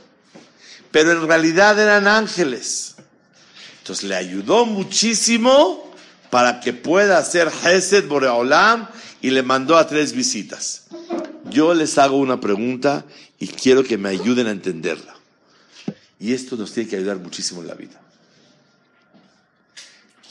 Pero 0.91 1.11
en 1.11 1.27
realidad 1.27 1.79
eran 1.79 2.07
ángeles. 2.07 2.95
Entonces 3.79 4.05
le 4.05 4.15
ayudó 4.15 4.67
muchísimo 4.67 5.82
para 6.33 6.61
que 6.61 6.73
pueda 6.73 7.19
hacer 7.19 7.51
Hesed 7.63 8.07
Boreolam 8.07 8.87
y 9.21 9.29
le 9.29 9.43
mandó 9.43 9.77
a 9.77 9.85
tres 9.85 10.13
visitas. 10.13 10.85
Yo 11.51 11.75
les 11.75 11.99
hago 11.99 12.17
una 12.17 12.41
pregunta 12.41 13.05
y 13.37 13.49
quiero 13.49 13.83
que 13.83 13.99
me 13.99 14.09
ayuden 14.09 14.47
a 14.47 14.49
entenderla. 14.49 15.13
Y 16.19 16.33
esto 16.33 16.55
nos 16.55 16.73
tiene 16.73 16.89
que 16.89 16.95
ayudar 16.95 17.17
muchísimo 17.17 17.61
en 17.61 17.67
la 17.67 17.75
vida. 17.75 18.01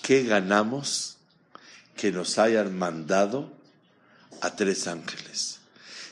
¿Qué 0.03 0.25
ganamos 0.25 1.19
que 1.95 2.11
nos 2.11 2.37
hayan 2.37 2.77
mandado 2.77 3.53
a 4.41 4.57
tres 4.57 4.89
ángeles? 4.89 5.61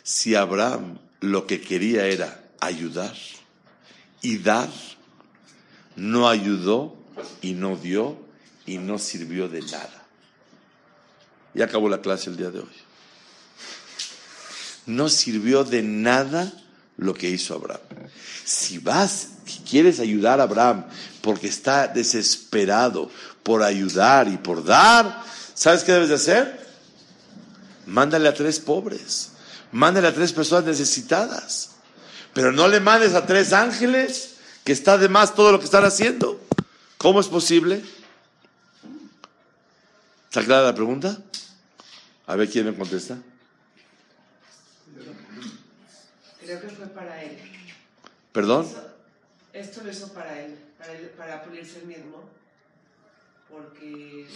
Si 0.04 0.36
Abraham 0.36 1.00
lo 1.18 1.48
que 1.48 1.60
quería 1.60 2.06
era 2.06 2.44
ayudar 2.60 3.16
y 4.22 4.38
dar, 4.38 4.70
no 5.96 6.28
ayudó 6.28 6.94
y 7.42 7.54
no 7.54 7.76
dio 7.76 8.29
y 8.70 8.78
no 8.78 8.98
sirvió 8.98 9.48
de 9.48 9.62
nada. 9.62 10.04
Y 11.54 11.60
acabó 11.60 11.88
la 11.88 12.00
clase 12.00 12.30
el 12.30 12.36
día 12.36 12.52
de 12.52 12.60
hoy. 12.60 12.76
No 14.86 15.08
sirvió 15.08 15.64
de 15.64 15.82
nada 15.82 16.52
lo 16.96 17.12
que 17.12 17.28
hizo 17.28 17.54
Abraham. 17.54 17.80
Si 18.44 18.78
vas, 18.78 19.30
si 19.44 19.58
quieres 19.68 19.98
ayudar 19.98 20.38
a 20.38 20.44
Abraham 20.44 20.84
porque 21.20 21.48
está 21.48 21.88
desesperado 21.88 23.10
por 23.42 23.64
ayudar 23.64 24.28
y 24.28 24.36
por 24.36 24.64
dar, 24.64 25.20
¿sabes 25.52 25.82
qué 25.82 25.90
debes 25.90 26.10
de 26.10 26.14
hacer? 26.14 26.66
Mándale 27.86 28.28
a 28.28 28.34
tres 28.34 28.60
pobres, 28.60 29.30
mándale 29.72 30.06
a 30.06 30.14
tres 30.14 30.32
personas 30.32 30.64
necesitadas, 30.64 31.70
pero 32.34 32.52
no 32.52 32.68
le 32.68 32.78
mandes 32.78 33.14
a 33.14 33.26
tres 33.26 33.52
ángeles 33.52 34.34
que 34.62 34.70
está 34.70 34.96
de 34.96 35.08
más 35.08 35.34
todo 35.34 35.50
lo 35.50 35.58
que 35.58 35.64
están 35.64 35.84
haciendo. 35.84 36.40
¿Cómo 36.98 37.18
es 37.18 37.26
posible? 37.26 37.82
¿Está 40.30 40.44
clara 40.44 40.62
la 40.62 40.74
pregunta? 40.76 41.18
A 42.28 42.36
ver 42.36 42.48
quién 42.48 42.64
me 42.64 42.72
contesta. 42.72 43.18
Creo 46.40 46.60
que 46.60 46.68
fue 46.68 46.86
para 46.86 47.20
él. 47.24 47.36
¿Perdón? 48.30 48.64
Esto 49.52 49.82
lo 49.82 49.90
hizo 49.90 50.12
para 50.12 50.40
él, 50.40 50.56
para, 50.78 50.92
él, 50.92 51.08
para 51.16 51.42
pulirse 51.42 51.80
el 51.80 51.86
mismo, 51.86 52.30
porque 53.48 54.28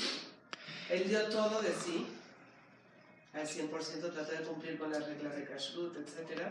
él 0.91 1.09
dio 1.09 1.29
todo 1.29 1.63
de 1.63 1.73
sí, 1.73 2.09
al 3.33 3.47
100%, 3.47 4.13
trató 4.13 4.33
de 4.33 4.39
cumplir 4.39 4.77
con 4.77 4.91
las 4.91 5.07
reglas 5.07 5.37
de 5.37 5.45
Kashrut, 5.45 5.97
etc. 5.97 6.43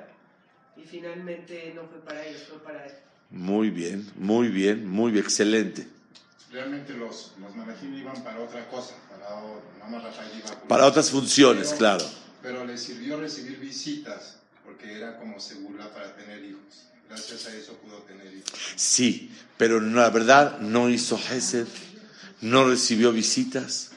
Y 0.77 0.83
finalmente 0.83 1.73
no 1.75 1.85
fue 1.87 1.99
para 1.99 2.25
ellos, 2.25 2.43
fue 2.43 2.59
para 2.59 2.85
él. 2.85 2.93
Muy 3.29 3.71
bien, 3.71 4.09
muy 4.15 4.47
bien, 4.47 4.87
muy 4.87 5.11
bien, 5.11 5.25
excelente. 5.25 5.85
Realmente 6.49 6.93
los, 6.93 7.33
los 7.39 7.83
iban 7.83 8.23
para 8.23 8.39
otra 8.39 8.69
cosa, 8.69 8.93
para, 10.67 10.85
otras 10.85 11.09
funciones, 11.09 11.67
Pero- 11.69 11.77
claro. 11.77 12.05
Pero 12.41 12.65
le 12.65 12.77
sirvió 12.77 13.19
recibir 13.19 13.57
visitas, 13.59 14.35
porque 14.65 14.97
era 14.97 15.17
como 15.17 15.39
segura 15.39 15.89
para 15.93 16.13
tener 16.15 16.43
hijos. 16.43 16.61
Gracias 17.09 17.45
a 17.45 17.55
eso 17.55 17.73
pudo 17.73 17.97
tener 17.99 18.27
hijos. 18.33 18.51
Sí, 18.75 19.31
pero 19.57 19.79
la 19.79 20.09
verdad 20.09 20.59
no 20.59 20.89
hizo 20.89 21.17
Hesed, 21.17 21.67
no 22.41 22.67
recibió 22.67 23.11
visitas, 23.11 23.91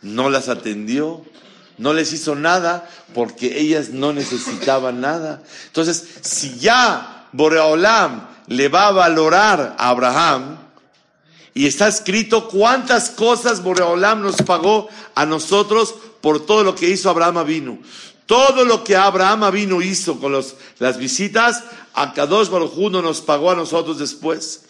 no 0.00 0.30
las 0.30 0.48
atendió, 0.48 1.24
no 1.76 1.92
les 1.92 2.12
hizo 2.12 2.34
nada 2.34 2.88
porque 3.14 3.60
ellas 3.60 3.90
no 3.90 4.12
necesitaban 4.12 5.00
nada. 5.00 5.42
Entonces, 5.66 6.02
si 6.22 6.58
ya 6.58 7.28
Boreolam 7.32 8.28
le 8.46 8.68
va 8.68 8.88
a 8.88 8.92
valorar 8.92 9.76
a 9.78 9.88
Abraham, 9.90 10.58
y 11.54 11.66
está 11.66 11.88
escrito 11.88 12.48
cuántas 12.48 13.10
cosas 13.10 13.62
Boreolam 13.62 14.22
nos 14.22 14.36
pagó 14.36 14.88
a 15.14 15.26
nosotros 15.26 15.94
por 16.20 16.44
todo 16.44 16.64
lo 16.64 16.74
que 16.74 16.88
hizo 16.88 17.10
Abraham 17.10 17.38
Avinu. 17.38 17.82
Todo 18.26 18.64
lo 18.64 18.84
que 18.84 18.94
Abraham 18.94 19.44
Avinu 19.44 19.80
hizo 19.80 20.20
con 20.20 20.32
los, 20.32 20.56
las 20.78 20.98
visitas, 20.98 21.64
a 21.94 22.12
Kadosh 22.12 22.50
Baruj 22.50 22.76
Hu 22.76 22.90
no 22.90 23.00
nos 23.00 23.22
pagó 23.22 23.50
a 23.50 23.56
nosotros 23.56 23.98
después. 23.98 24.64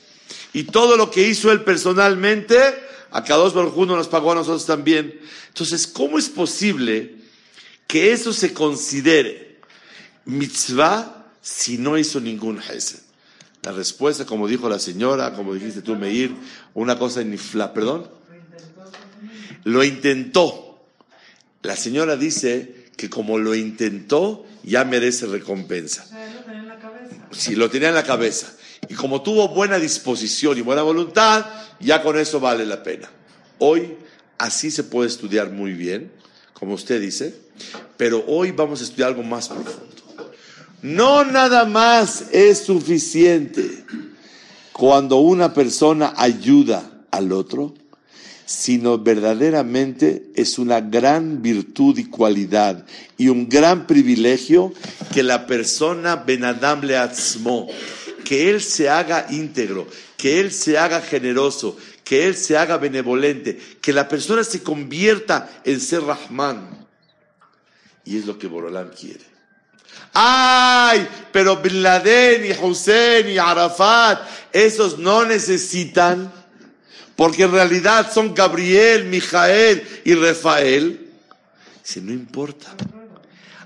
Y 0.52 0.64
todo 0.64 0.96
lo 0.96 1.10
que 1.10 1.26
hizo 1.26 1.50
él 1.50 1.64
personalmente, 1.64 2.56
a 3.10 3.24
Kadosh 3.24 3.52
Baruj 3.52 3.76
Hu 3.76 3.86
no 3.86 3.96
nos 3.96 4.08
pagó 4.08 4.32
a 4.32 4.36
nosotros 4.36 4.64
también. 4.64 5.20
Entonces, 5.48 5.86
¿cómo 5.86 6.18
es 6.18 6.28
posible 6.28 7.16
que 7.86 8.12
eso 8.12 8.32
se 8.32 8.54
considere 8.54 9.58
mitzvah 10.24 11.26
si 11.42 11.78
no 11.78 11.98
hizo 11.98 12.20
ningún 12.20 12.60
hesed? 12.60 13.07
La 13.68 13.74
respuesta, 13.74 14.24
como 14.24 14.48
dijo 14.48 14.66
la 14.70 14.78
señora, 14.78 15.34
como 15.34 15.52
dijiste 15.52 15.82
tú, 15.82 15.94
Meir, 15.94 16.34
una 16.72 16.98
cosa 16.98 17.20
infla, 17.20 17.74
perdón. 17.74 18.08
Lo 19.64 19.84
intentó. 19.84 20.80
La 21.60 21.76
señora 21.76 22.16
dice 22.16 22.86
que 22.96 23.10
como 23.10 23.38
lo 23.38 23.54
intentó, 23.54 24.46
ya 24.62 24.86
merece 24.86 25.26
recompensa. 25.26 26.06
En. 26.50 27.22
Si 27.30 27.56
lo 27.56 27.68
tenía 27.68 27.90
en 27.90 27.94
la 27.94 28.04
cabeza. 28.04 28.50
Y 28.88 28.94
como 28.94 29.20
tuvo 29.20 29.50
buena 29.50 29.78
disposición 29.78 30.56
y 30.56 30.62
buena 30.62 30.80
voluntad, 30.80 31.44
ya 31.78 32.02
con 32.02 32.18
eso 32.18 32.40
vale 32.40 32.64
la 32.64 32.82
pena. 32.82 33.10
Hoy 33.58 33.98
así 34.38 34.70
se 34.70 34.84
puede 34.84 35.10
estudiar 35.10 35.50
muy 35.50 35.74
bien, 35.74 36.10
como 36.54 36.72
usted 36.72 37.02
dice, 37.02 37.34
pero 37.98 38.24
hoy 38.28 38.50
vamos 38.50 38.80
a 38.80 38.84
estudiar 38.84 39.10
algo 39.10 39.24
más 39.24 39.50
profundo. 39.50 39.97
No 40.82 41.24
nada 41.24 41.64
más 41.64 42.26
es 42.32 42.58
suficiente 42.58 43.84
cuando 44.72 45.16
una 45.16 45.52
persona 45.52 46.14
ayuda 46.16 46.88
al 47.10 47.32
otro, 47.32 47.74
sino 48.46 48.96
verdaderamente 48.96 50.30
es 50.36 50.56
una 50.56 50.80
gran 50.80 51.42
virtud 51.42 51.98
y 51.98 52.04
cualidad 52.04 52.86
y 53.16 53.28
un 53.28 53.48
gran 53.48 53.88
privilegio 53.88 54.72
que 55.12 55.24
la 55.24 55.46
persona 55.46 56.16
Benadam 56.16 56.82
le 56.82 56.96
atzmo, 56.96 57.66
que 58.24 58.48
él 58.48 58.62
se 58.62 58.88
haga 58.88 59.26
íntegro, 59.30 59.86
que 60.16 60.38
él 60.38 60.52
se 60.52 60.78
haga 60.78 61.00
generoso, 61.00 61.76
que 62.04 62.26
él 62.26 62.36
se 62.36 62.56
haga 62.56 62.78
benevolente, 62.78 63.58
que 63.82 63.92
la 63.92 64.08
persona 64.08 64.44
se 64.44 64.62
convierta 64.62 65.60
en 65.64 65.80
ser 65.80 66.02
Rahman. 66.04 66.86
Y 68.04 68.16
es 68.16 68.24
lo 68.24 68.38
que 68.38 68.46
Borolán 68.46 68.90
quiere. 68.98 69.27
¡Ay! 70.12 71.06
Pero 71.32 71.56
Bin 71.56 71.82
Laden 71.82 72.44
y 72.44 72.52
Hussein 72.52 73.28
y 73.28 73.38
Arafat, 73.38 74.20
esos 74.52 74.98
no 74.98 75.24
necesitan, 75.24 76.32
porque 77.16 77.44
en 77.44 77.52
realidad 77.52 78.12
son 78.12 78.34
Gabriel, 78.34 79.04
Mijael 79.04 79.86
y 80.04 80.14
Rafael. 80.14 81.10
Si 81.82 82.00
no 82.00 82.12
importa. 82.12 82.74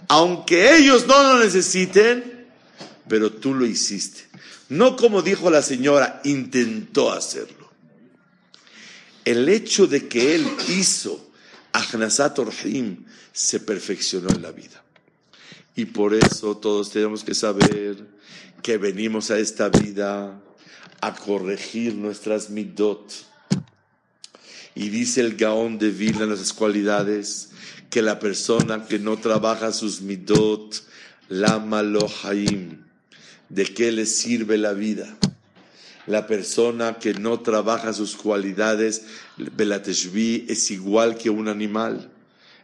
Aunque 0.08 0.76
ellos 0.76 1.06
no 1.06 1.22
lo 1.22 1.38
necesiten, 1.42 2.46
pero 3.08 3.32
tú 3.32 3.54
lo 3.54 3.66
hiciste. 3.66 4.26
No 4.68 4.96
como 4.96 5.22
dijo 5.22 5.50
la 5.50 5.62
señora, 5.62 6.20
intentó 6.24 7.12
hacerlo. 7.12 7.70
El 9.24 9.48
hecho 9.48 9.86
de 9.86 10.08
que 10.08 10.34
él 10.34 10.46
hizo 10.68 11.30
Ahnasat 11.72 12.38
Orhim 12.38 13.04
se 13.32 13.60
perfeccionó 13.60 14.30
en 14.30 14.42
la 14.42 14.50
vida. 14.50 14.82
Y 15.74 15.86
por 15.86 16.14
eso 16.14 16.56
todos 16.56 16.90
tenemos 16.90 17.24
que 17.24 17.34
saber 17.34 17.96
que 18.62 18.78
venimos 18.78 19.30
a 19.30 19.38
esta 19.38 19.68
vida 19.68 20.40
a 21.00 21.14
corregir 21.14 21.94
nuestras 21.94 22.50
midot. 22.50 23.12
Y 24.74 24.88
dice 24.88 25.20
el 25.20 25.36
Gaón 25.36 25.78
de 25.78 25.90
Vilna 25.90 26.26
las 26.26 26.52
cualidades 26.52 27.50
que 27.90 28.02
la 28.02 28.18
persona 28.18 28.86
que 28.86 28.98
no 28.98 29.18
trabaja 29.18 29.72
sus 29.72 30.00
midot, 30.00 30.82
lama 31.28 31.82
lo 31.82 32.08
haim, 32.24 32.84
¿de 33.48 33.64
qué 33.64 33.92
le 33.92 34.06
sirve 34.06 34.56
la 34.58 34.72
vida? 34.72 35.18
La 36.06 36.26
persona 36.26 36.98
que 36.98 37.14
no 37.14 37.40
trabaja 37.40 37.92
sus 37.92 38.16
cualidades, 38.16 39.04
Belateshvi, 39.36 40.46
es 40.48 40.70
igual 40.70 41.16
que 41.16 41.30
un 41.30 41.48
animal. 41.48 42.10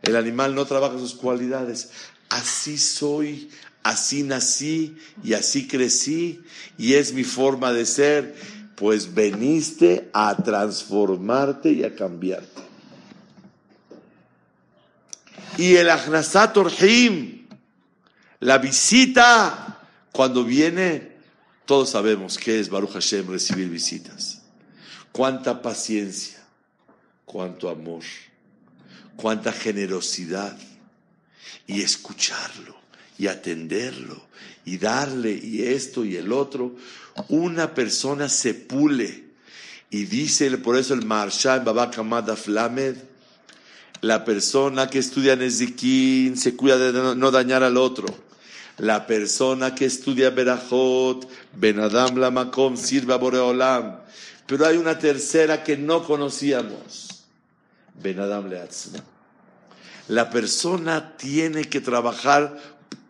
El 0.02 0.16
animal 0.16 0.54
no 0.54 0.64
trabaja 0.64 0.98
sus 0.98 1.14
cualidades. 1.14 1.90
Así 2.28 2.78
soy, 2.78 3.50
así 3.82 4.22
nací 4.22 4.96
y 5.22 5.32
así 5.32 5.66
crecí 5.66 6.42
y 6.76 6.94
es 6.94 7.12
mi 7.12 7.24
forma 7.24 7.72
de 7.72 7.86
ser. 7.86 8.34
Pues 8.76 9.12
veniste 9.12 10.08
a 10.12 10.36
transformarte 10.36 11.72
y 11.72 11.82
a 11.82 11.94
cambiarte. 11.96 12.62
Y 15.56 15.74
el 15.74 15.90
Ahnasat 15.90 16.56
Orhim, 16.56 17.48
la 18.38 18.58
visita, 18.58 19.80
cuando 20.12 20.44
viene, 20.44 21.16
todos 21.66 21.90
sabemos 21.90 22.38
que 22.38 22.60
es 22.60 22.68
Baruch 22.68 22.92
Hashem 22.92 23.28
recibir 23.28 23.68
visitas. 23.68 24.42
Cuánta 25.10 25.60
paciencia, 25.60 26.38
cuánto 27.24 27.68
amor, 27.68 28.04
cuánta 29.16 29.52
generosidad 29.52 30.56
y 31.66 31.82
escucharlo 31.82 32.76
y 33.18 33.26
atenderlo 33.26 34.28
y 34.64 34.78
darle 34.78 35.32
y 35.32 35.62
esto 35.62 36.04
y 36.04 36.16
el 36.16 36.32
otro. 36.32 36.76
Una 37.28 37.74
persona 37.74 38.28
se 38.28 38.54
pule 38.54 39.24
y 39.90 40.04
dice 40.04 40.50
por 40.58 40.76
eso 40.76 40.94
el 40.94 41.04
Marsha 41.04 41.58
Baba 41.60 41.90
Kamada 41.90 42.36
Flamed, 42.36 42.96
la 44.00 44.24
persona 44.24 44.88
que 44.88 44.98
estudia 44.98 45.34
Nezikin 45.34 46.36
se 46.36 46.54
cuida 46.54 46.78
de 46.78 47.16
no, 47.16 47.30
dañar 47.30 47.62
al 47.62 47.76
otro. 47.76 48.06
La 48.76 49.08
persona 49.08 49.74
que 49.74 49.86
estudia 49.86 50.30
Berajot, 50.30 51.28
Benadam 51.54 52.16
Lamakom, 52.16 52.76
sirve 52.76 53.12
a 53.14 53.16
Boreolam. 53.16 53.96
Pero 54.46 54.66
hay 54.66 54.76
una 54.76 54.96
tercera 54.98 55.64
que 55.64 55.76
no 55.76 56.04
conocíamos. 56.04 57.24
Benadam 58.00 58.48
Leatzma. 58.48 59.02
La 60.08 60.30
persona 60.30 61.16
tiene 61.16 61.64
que 61.64 61.80
trabajar 61.80 62.58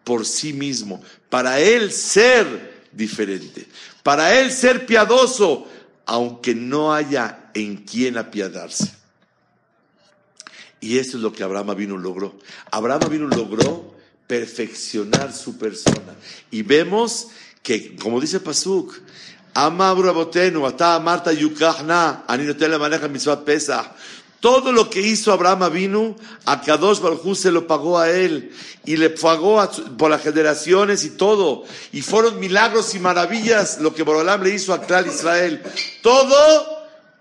por 0.05 0.25
sí 0.25 0.53
mismo, 0.53 1.03
para 1.29 1.61
él 1.61 1.93
ser 1.93 2.87
diferente, 2.93 3.67
para 4.03 4.39
él 4.41 4.51
ser 4.51 4.87
piadoso, 4.87 5.69
aunque 6.07 6.55
no 6.55 6.95
haya 6.95 7.51
en 7.55 7.77
quien 7.77 8.17
apiadarse. 8.17 8.91
Y 10.81 10.99
eso 10.99 11.17
es 11.17 11.23
lo 11.23 11.33
que 11.33 11.43
Abraham 11.43 11.71
Avinu 11.71 11.99
logró. 11.99 12.39
Abraham 12.71 13.03
Avinu 13.05 13.29
logró 13.29 13.95
perfeccionar 14.27 15.33
su 15.33 15.59
persona. 15.59 16.15
Y 16.51 16.63
vemos 16.63 17.29
que, 17.63 17.97
como 17.97 18.21
dice 18.21 18.41
Pasuk, 18.41 18.95
Ama 19.55 19.91
Abrabotenu, 19.91 20.65
Ata 20.67 21.01
Marta 21.01 21.33
Yukachna, 21.33 22.25
Aninotel 22.29 22.79
maneja 22.79 23.09
Mitzvah 23.09 23.45
Pesach. 23.45 23.87
Todo 24.41 24.71
lo 24.71 24.89
que 24.89 25.01
hizo 25.01 25.33
Abraham 25.33 25.73
vino, 25.73 26.17
a 26.45 26.61
Kadosh 26.61 27.01
Baruj 27.01 27.35
se 27.37 27.51
lo 27.51 27.67
pagó 27.67 27.99
a 27.99 28.09
él 28.11 28.53
y 28.85 28.97
le 28.97 29.11
pagó 29.11 29.61
por 29.97 30.11
las 30.11 30.23
generaciones 30.23 31.05
y 31.05 31.11
todo. 31.11 31.65
Y 31.93 32.03
fueron 32.03 32.39
milagros 32.39 32.95
y 32.95 33.01
maravillas 33.01 33.81
lo 33.81 33.93
que 33.95 34.05
Borolam 34.05 34.43
le 34.45 34.51
hizo 34.55 34.73
a 34.73 34.81
Clar 34.83 35.07
Israel. 35.09 35.61
Todo 36.03 36.37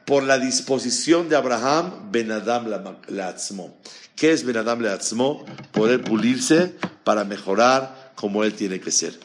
por 0.06 0.23
la 0.23 0.38
disposición 0.38 1.27
de 1.27 1.36
Abraham 1.36 2.12
Ben 2.12 2.32
Adam 2.32 2.67
la- 2.69 2.97
Leatzmo. 3.08 3.77
¿Qué 4.15 4.32
es 4.32 4.45
Ben 4.45 4.58
Adam 4.58 4.82
Leatzmo? 4.82 5.43
Poder 5.71 6.03
pulirse 6.03 6.75
para 7.03 7.23
mejorar 7.23 8.12
como 8.15 8.43
él 8.43 8.53
tiene 8.53 8.80
que 8.80 8.91
ser. 8.91 9.19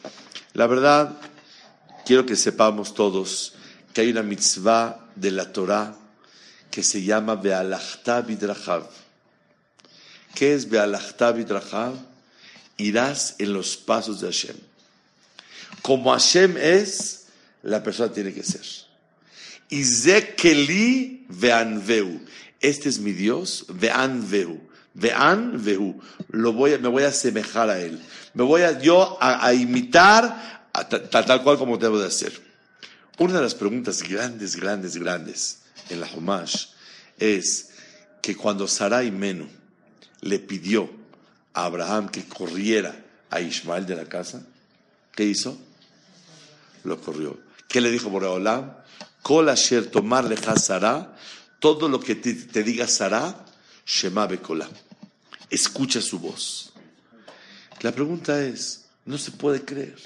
La 0.53 0.65
verdad, 0.65 1.17
quiero 2.05 2.25
que 2.25 2.35
sepamos 2.35 2.95
todos 2.95 3.53
que 3.93 4.01
hay 4.01 4.09
una 4.09 4.23
mitzvah 4.23 4.99
de 5.15 5.29
la 5.31 5.53
Torah 5.53 5.95
que 6.73 6.81
se 6.81 7.03
llama 7.03 7.35
Bealachta 7.35 8.19
Bidrachav. 8.21 8.89
¿Qué 10.33 10.55
es 10.55 10.67
Bealachta 10.67 11.31
Bidrachav? 11.31 11.93
Irás 12.77 13.35
en 13.37 13.53
los 13.53 13.77
pasos 13.77 14.21
de 14.21 14.25
Hashem. 14.25 14.55
Como 15.83 16.11
Hashem 16.11 16.57
es, 16.57 17.25
la 17.61 17.83
persona 17.83 18.11
tiene 18.11 18.33
que 18.33 18.41
ser. 18.41 18.65
Y 19.69 19.83
veanveu. 21.29 22.19
Este 22.59 22.89
es 22.89 22.97
mi 22.97 23.11
Dios, 23.11 23.65
veanveu. 23.69 24.59
Veanveu. 24.95 26.01
Lo 26.29 26.53
voy 26.53 26.79
me 26.79 26.87
voy 26.87 27.03
a 27.03 27.09
asemejar 27.09 27.69
a 27.69 27.79
él. 27.79 28.01
Me 28.33 28.43
voy 28.43 28.63
a 28.63 28.81
yo 28.81 29.15
a, 29.21 29.53
imitar 29.53 30.69
a 30.73 30.89
ta- 30.89 31.07
ta- 31.07 31.23
tal 31.23 31.43
cual 31.43 31.59
como 31.59 31.77
debo 31.77 31.99
de 31.99 32.07
hacer. 32.07 32.33
Una 33.19 33.35
de 33.35 33.41
las 33.43 33.53
preguntas 33.53 34.01
grandes, 34.01 34.55
grandes, 34.55 34.97
grandes 34.97 35.59
en 35.89 35.99
la 35.99 36.09
Humash 36.13 36.67
es 37.17 37.69
que 38.21 38.35
cuando 38.35 38.67
Sarai 38.67 39.11
Menu 39.11 39.47
le 40.21 40.39
pidió 40.39 40.89
a 41.53 41.65
Abraham 41.65 42.09
que 42.09 42.25
corriera 42.25 42.95
a 43.29 43.41
Ismael 43.41 43.85
de 43.85 43.95
la 43.95 44.05
casa, 44.05 44.45
¿qué 45.13 45.25
hizo? 45.25 45.57
Lo 46.83 46.99
corrió. 47.01 47.39
¿Qué 47.67 47.81
le 47.81 47.91
dijo 47.91 48.09
Boreolam? 48.09 48.73
Kol 49.21 49.49
asher 49.49 49.89
tomar 49.89 50.25
Sará, 50.59 51.15
todo 51.59 51.87
lo 51.87 51.99
que 51.99 52.15
te, 52.15 52.63
diga 52.63 52.87
Sará, 52.87 53.45
Shema 53.85 54.27
bekola. 54.27 54.69
Escucha 55.49 56.01
su 56.01 56.19
voz. 56.19 56.73
La 57.81 57.91
pregunta 57.91 58.43
es, 58.43 58.85
no 59.05 59.17
se 59.17 59.31
puede 59.31 59.63
creer 59.63 59.97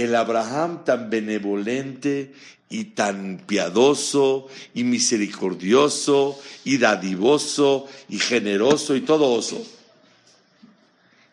el 0.00 0.14
Abraham 0.14 0.84
tan 0.84 1.10
benevolente 1.10 2.34
y 2.68 2.84
tan 2.84 3.42
piadoso 3.46 4.48
y 4.74 4.84
misericordioso 4.84 6.40
y 6.64 6.78
dadivoso 6.78 7.88
y 8.08 8.18
generoso 8.18 8.94
y 8.94 9.00
todo 9.00 9.32
oso. 9.32 9.60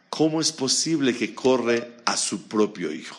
¿Cómo 0.09 0.41
es 0.41 0.51
posible 0.51 1.15
que 1.15 1.35
corre 1.35 1.93
a 2.05 2.17
su 2.17 2.47
propio 2.47 2.91
hijo? 2.91 3.15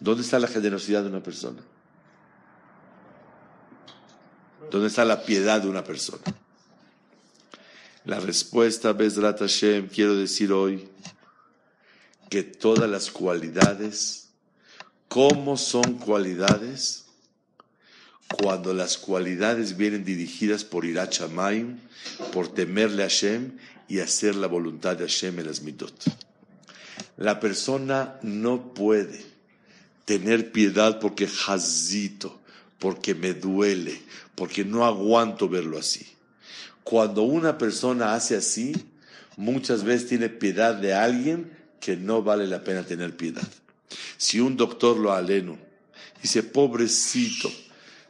¿Dónde 0.00 0.22
está 0.22 0.38
la 0.38 0.48
generosidad 0.48 1.02
de 1.02 1.08
una 1.08 1.22
persona? 1.22 1.62
¿Dónde 4.70 4.88
está 4.88 5.04
la 5.04 5.22
piedad 5.22 5.62
de 5.62 5.68
una 5.68 5.84
persona? 5.84 6.22
La 8.04 8.18
respuesta, 8.18 8.92
Bezrat 8.92 9.38
Hashem, 9.38 9.88
quiero 9.88 10.16
decir 10.16 10.52
hoy, 10.52 10.88
que 12.34 12.42
todas 12.42 12.90
las 12.90 13.12
cualidades, 13.12 14.30
¿cómo 15.06 15.56
son 15.56 15.98
cualidades? 16.00 17.04
Cuando 18.26 18.74
las 18.74 18.98
cualidades 18.98 19.76
vienen 19.76 20.04
dirigidas 20.04 20.64
por 20.64 20.84
Irat 20.84 21.12
Shamayim, 21.12 21.78
por 22.32 22.52
temerle 22.52 23.04
a 23.04 23.06
Hashem 23.06 23.52
y 23.86 24.00
hacer 24.00 24.34
la 24.34 24.48
voluntad 24.48 24.96
de 24.96 25.04
Hashem 25.04 25.38
en 25.38 25.46
las 25.46 25.62
mitot. 25.62 25.94
La 27.18 27.38
persona 27.38 28.18
no 28.22 28.74
puede 28.74 29.24
tener 30.04 30.50
piedad 30.50 30.98
porque 30.98 31.28
jazito, 31.28 32.40
porque 32.80 33.14
me 33.14 33.32
duele, 33.34 34.02
porque 34.34 34.64
no 34.64 34.84
aguanto 34.84 35.48
verlo 35.48 35.78
así. 35.78 36.04
Cuando 36.82 37.22
una 37.22 37.58
persona 37.58 38.16
hace 38.16 38.34
así, 38.34 38.74
muchas 39.36 39.84
veces 39.84 40.08
tiene 40.08 40.30
piedad 40.30 40.74
de 40.74 40.94
alguien 40.94 41.62
que 41.84 41.96
no 41.98 42.22
vale 42.22 42.46
la 42.46 42.64
pena 42.64 42.82
tener 42.82 43.14
piedad. 43.14 43.46
Si 44.16 44.40
un 44.40 44.56
doctor 44.56 44.96
lo 44.96 45.12
aleno, 45.12 45.58
dice, 46.22 46.42
pobrecito, 46.42 47.52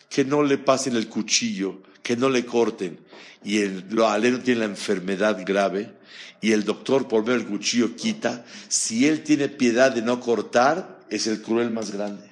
que 0.08 0.24
no 0.24 0.44
le 0.44 0.58
pasen 0.58 0.94
el 0.94 1.08
cuchillo, 1.08 1.82
que 2.00 2.16
no 2.16 2.28
le 2.28 2.46
corten, 2.46 3.00
y 3.42 3.58
el 3.58 3.84
lo 3.90 4.08
aleno 4.08 4.38
tiene 4.38 4.60
la 4.60 4.66
enfermedad 4.66 5.42
grave, 5.44 5.92
y 6.40 6.52
el 6.52 6.62
doctor 6.62 7.08
por 7.08 7.24
ver 7.24 7.40
el 7.40 7.46
cuchillo 7.46 7.96
quita, 7.96 8.44
si 8.68 9.08
él 9.08 9.24
tiene 9.24 9.48
piedad 9.48 9.90
de 9.90 10.02
no 10.02 10.20
cortar, 10.20 11.00
es 11.10 11.26
el 11.26 11.42
cruel 11.42 11.72
más 11.72 11.90
grande. 11.90 12.30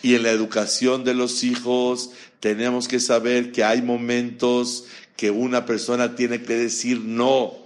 Y 0.00 0.14
en 0.14 0.22
la 0.22 0.30
educación 0.30 1.02
de 1.02 1.14
los 1.14 1.42
hijos 1.42 2.12
tenemos 2.38 2.86
que 2.86 3.00
saber 3.00 3.50
que 3.50 3.64
hay 3.64 3.82
momentos 3.82 4.84
que 5.16 5.32
una 5.32 5.66
persona 5.66 6.14
tiene 6.14 6.40
que 6.42 6.54
decir 6.54 7.00
no. 7.00 7.63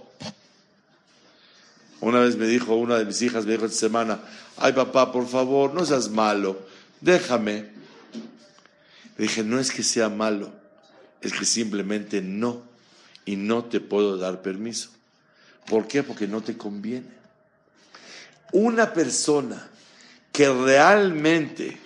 Una 2.01 2.19
vez 2.19 2.37
me 2.37 2.47
dijo 2.47 2.75
una 2.75 2.97
de 2.97 3.05
mis 3.05 3.21
hijas, 3.21 3.45
me 3.45 3.53
dijo 3.53 3.65
esta 3.65 3.77
semana, 3.77 4.19
ay 4.57 4.73
papá, 4.73 5.11
por 5.11 5.27
favor, 5.27 5.73
no 5.73 5.85
seas 5.85 6.09
malo, 6.09 6.57
déjame. 7.01 7.67
Le 9.17 9.23
dije, 9.23 9.43
no 9.43 9.59
es 9.59 9.71
que 9.71 9.83
sea 9.83 10.07
malo, 10.07 10.51
es 11.21 11.33
que 11.33 11.43
simplemente 11.43 12.21
no, 12.21 12.61
y 13.25 13.35
no 13.35 13.65
te 13.65 13.81
puedo 13.81 14.17
dar 14.17 14.41
permiso. 14.41 14.91
¿Por 15.67 15.87
qué? 15.87 16.03
Porque 16.03 16.27
no 16.27 16.41
te 16.41 16.57
conviene. 16.57 17.19
Una 18.53 18.93
persona 18.93 19.69
que 20.31 20.49
realmente 20.49 21.77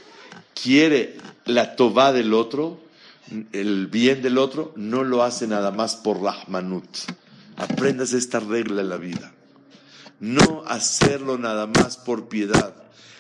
quiere 0.54 1.18
la 1.46 1.76
toba 1.76 2.14
del 2.14 2.34
otro, 2.34 2.80
el 3.52 3.88
bien 3.88 4.22
del 4.22 4.38
otro, 4.38 4.74
no 4.76 5.04
lo 5.04 5.24
hace 5.24 5.48
nada 5.48 5.72
más 5.72 5.96
por 5.96 6.22
rahmanut. 6.22 6.86
Aprendas 7.58 8.14
esta 8.14 8.40
regla 8.40 8.82
en 8.82 8.90
la 8.90 8.98
vida. 8.98 9.34
No 10.24 10.64
hacerlo 10.66 11.38
nada 11.38 11.68
más 11.68 11.98
por 11.98 12.30
piedad. 12.30 12.74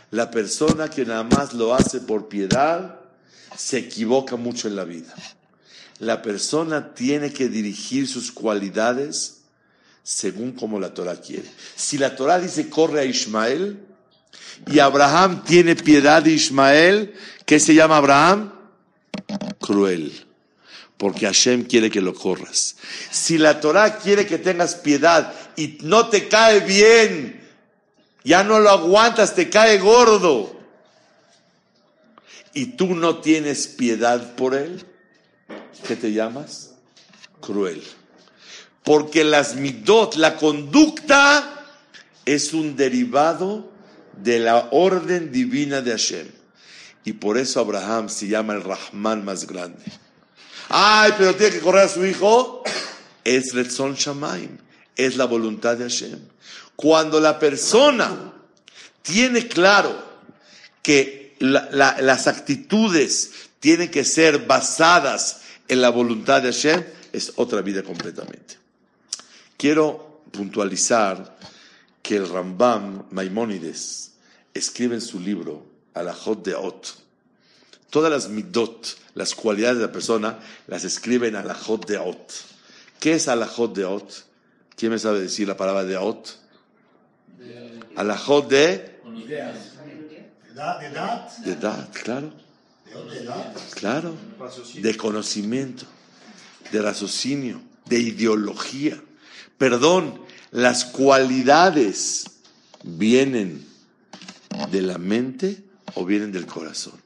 La 0.09 0.31
persona 0.31 0.89
que 0.89 1.05
nada 1.05 1.23
más 1.23 1.53
lo 1.53 1.75
hace 1.75 1.99
por 1.99 2.29
piedad 2.29 2.97
se 3.57 3.79
equivoca 3.79 4.37
mucho 4.37 4.69
en 4.69 4.77
la 4.77 4.85
vida. 4.85 5.13
La 5.99 6.21
persona 6.21 6.93
tiene 6.93 7.33
que 7.33 7.49
dirigir 7.49 8.07
sus 8.07 8.31
cualidades 8.31 9.41
según 10.01 10.53
como 10.53 10.79
la 10.79 10.93
Torah 10.93 11.19
quiere. 11.19 11.51
Si 11.75 11.97
la 11.97 12.15
Torah 12.15 12.39
dice 12.39 12.69
corre 12.69 13.01
a 13.01 13.03
Ismael 13.03 13.79
y 14.65 14.79
Abraham 14.79 15.43
tiene 15.43 15.75
piedad 15.75 16.23
de 16.23 16.31
Ismael, 16.31 17.15
¿qué 17.45 17.59
se 17.59 17.75
llama 17.75 17.97
Abraham? 17.97 18.53
Cruel. 19.59 20.25
Porque 21.03 21.25
Hashem 21.25 21.65
quiere 21.65 21.91
que 21.91 21.99
lo 21.99 22.13
corras. 22.13 22.77
Si 23.11 23.37
la 23.37 23.59
Torah 23.59 23.97
quiere 23.97 24.25
que 24.25 24.37
tengas 24.37 24.75
piedad 24.75 25.33
y 25.57 25.79
no 25.81 26.07
te 26.07 26.29
cae 26.29 26.61
bien, 26.61 27.45
ya 28.23 28.45
no 28.45 28.61
lo 28.61 28.69
aguantas, 28.69 29.35
te 29.35 29.49
cae 29.49 29.79
gordo, 29.79 30.57
y 32.53 32.67
tú 32.77 32.95
no 32.95 33.17
tienes 33.17 33.67
piedad 33.67 34.33
por 34.35 34.55
él, 34.55 34.85
¿qué 35.85 35.97
te 35.97 36.13
llamas? 36.13 36.71
Cruel. 37.41 37.83
Porque 38.83 39.25
las 39.25 39.57
midot, 39.57 40.15
la 40.15 40.37
conducta, 40.37 41.65
es 42.23 42.53
un 42.53 42.77
derivado 42.77 43.69
de 44.21 44.39
la 44.39 44.69
orden 44.71 45.33
divina 45.33 45.81
de 45.81 45.91
Hashem. 45.91 46.27
Y 47.03 47.11
por 47.11 47.37
eso 47.37 47.59
Abraham 47.59 48.07
se 48.07 48.29
llama 48.29 48.53
el 48.53 48.63
Rahman 48.63 49.25
más 49.25 49.45
grande. 49.45 49.83
Ay, 50.69 51.13
pero 51.17 51.35
tiene 51.35 51.53
que 51.53 51.61
correr 51.61 51.85
a 51.85 51.89
su 51.89 52.05
hijo. 52.05 52.63
Es 53.23 53.53
Retzon 53.53 53.95
Shamaim. 53.95 54.57
Es 54.95 55.17
la 55.17 55.25
voluntad 55.25 55.77
de 55.77 55.83
Hashem. 55.83 56.19
Cuando 56.75 57.19
la 57.19 57.39
persona 57.39 58.33
tiene 59.01 59.47
claro 59.47 60.13
que 60.81 61.35
las 61.39 62.27
actitudes 62.27 63.31
tienen 63.59 63.89
que 63.89 64.03
ser 64.03 64.45
basadas 64.45 65.41
en 65.67 65.81
la 65.81 65.89
voluntad 65.89 66.41
de 66.41 66.51
Hashem, 66.51 66.83
es 67.11 67.33
otra 67.35 67.61
vida 67.61 67.83
completamente. 67.83 68.57
Quiero 69.57 70.23
puntualizar 70.31 71.37
que 72.01 72.17
el 72.17 72.27
Rambam 72.27 73.05
Maimónides 73.11 74.11
escribe 74.53 74.95
en 74.95 75.01
su 75.01 75.19
libro 75.19 75.65
Alajot 75.93 76.43
de 76.43 76.55
Ot. 76.55 77.02
Todas 77.93 78.09
las 78.09 78.27
midot, 78.27 78.97
las 79.13 79.35
cualidades 79.35 79.77
de 79.77 79.85
la 79.85 79.91
persona, 79.91 80.39
las 80.65 80.83
escribe 80.83 81.27
en 81.27 81.35
Alajot 81.35 81.85
de 81.85 81.99
Ot. 81.99 82.33
¿Qué 82.99 83.13
es 83.13 83.27
Alajot 83.27 83.75
de 83.75 83.85
Ot? 83.85 84.25
¿Quién 84.75 84.91
me 84.91 84.97
sabe 84.97 85.19
decir 85.19 85.47
la 85.47 85.55
palabra 85.55 85.83
de 85.83 85.95
Ot? 85.95 86.39
Alajot 87.95 88.49
de... 88.49 88.99
De 91.45 91.51
edad, 91.51 91.87
claro. 91.93 92.33
Claro. 93.75 94.15
De 94.73 94.97
conocimiento, 94.97 95.85
de 96.71 96.81
raciocinio, 96.81 97.61
de 97.85 97.99
ideología. 97.99 98.99
Perdón, 99.59 100.19
las 100.49 100.83
cualidades 100.83 102.25
vienen 102.81 103.67
de 104.71 104.81
la 104.81 104.97
mente 104.97 105.63
o 105.93 106.05
vienen 106.05 106.31
del 106.31 106.47
corazón. 106.47 107.02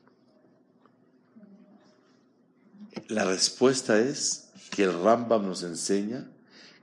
La 3.07 3.23
respuesta 3.23 3.99
es 3.99 4.49
que 4.69 4.83
el 4.83 5.01
Rambam 5.01 5.47
nos 5.47 5.63
enseña 5.63 6.25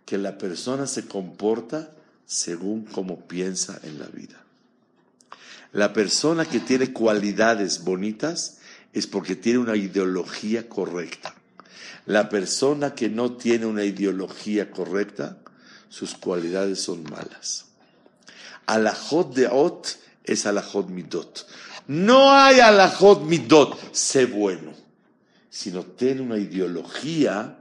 que 0.06 0.16
la 0.16 0.38
persona 0.38 0.86
se 0.86 1.06
comporta 1.06 1.90
según 2.24 2.86
como 2.86 3.20
piensa 3.26 3.78
en 3.82 3.98
la 3.98 4.06
vida. 4.06 4.42
La 5.72 5.92
persona 5.92 6.46
que 6.46 6.60
tiene 6.60 6.92
cualidades 6.92 7.84
bonitas 7.84 8.58
es 8.94 9.06
porque 9.06 9.36
tiene 9.36 9.58
una 9.58 9.76
ideología 9.76 10.66
correcta. 10.68 11.34
La 12.06 12.28
persona 12.30 12.94
que 12.94 13.08
no 13.10 13.32
tiene 13.32 13.66
una 13.66 13.84
ideología 13.84 14.70
correcta, 14.70 15.38
sus 15.90 16.14
cualidades 16.14 16.80
son 16.80 17.02
malas. 17.04 17.66
Alajot 18.66 19.34
de 19.34 19.48
Ot 19.48 19.98
es 20.24 20.46
alajot 20.46 20.88
midot. 20.88 21.46
No 21.86 22.32
hay 22.32 22.60
alajot 22.60 23.24
midot, 23.24 23.78
sé 23.92 24.26
bueno, 24.26 24.83
sino 25.54 25.84
ten 25.84 26.20
una 26.20 26.36
ideología 26.36 27.56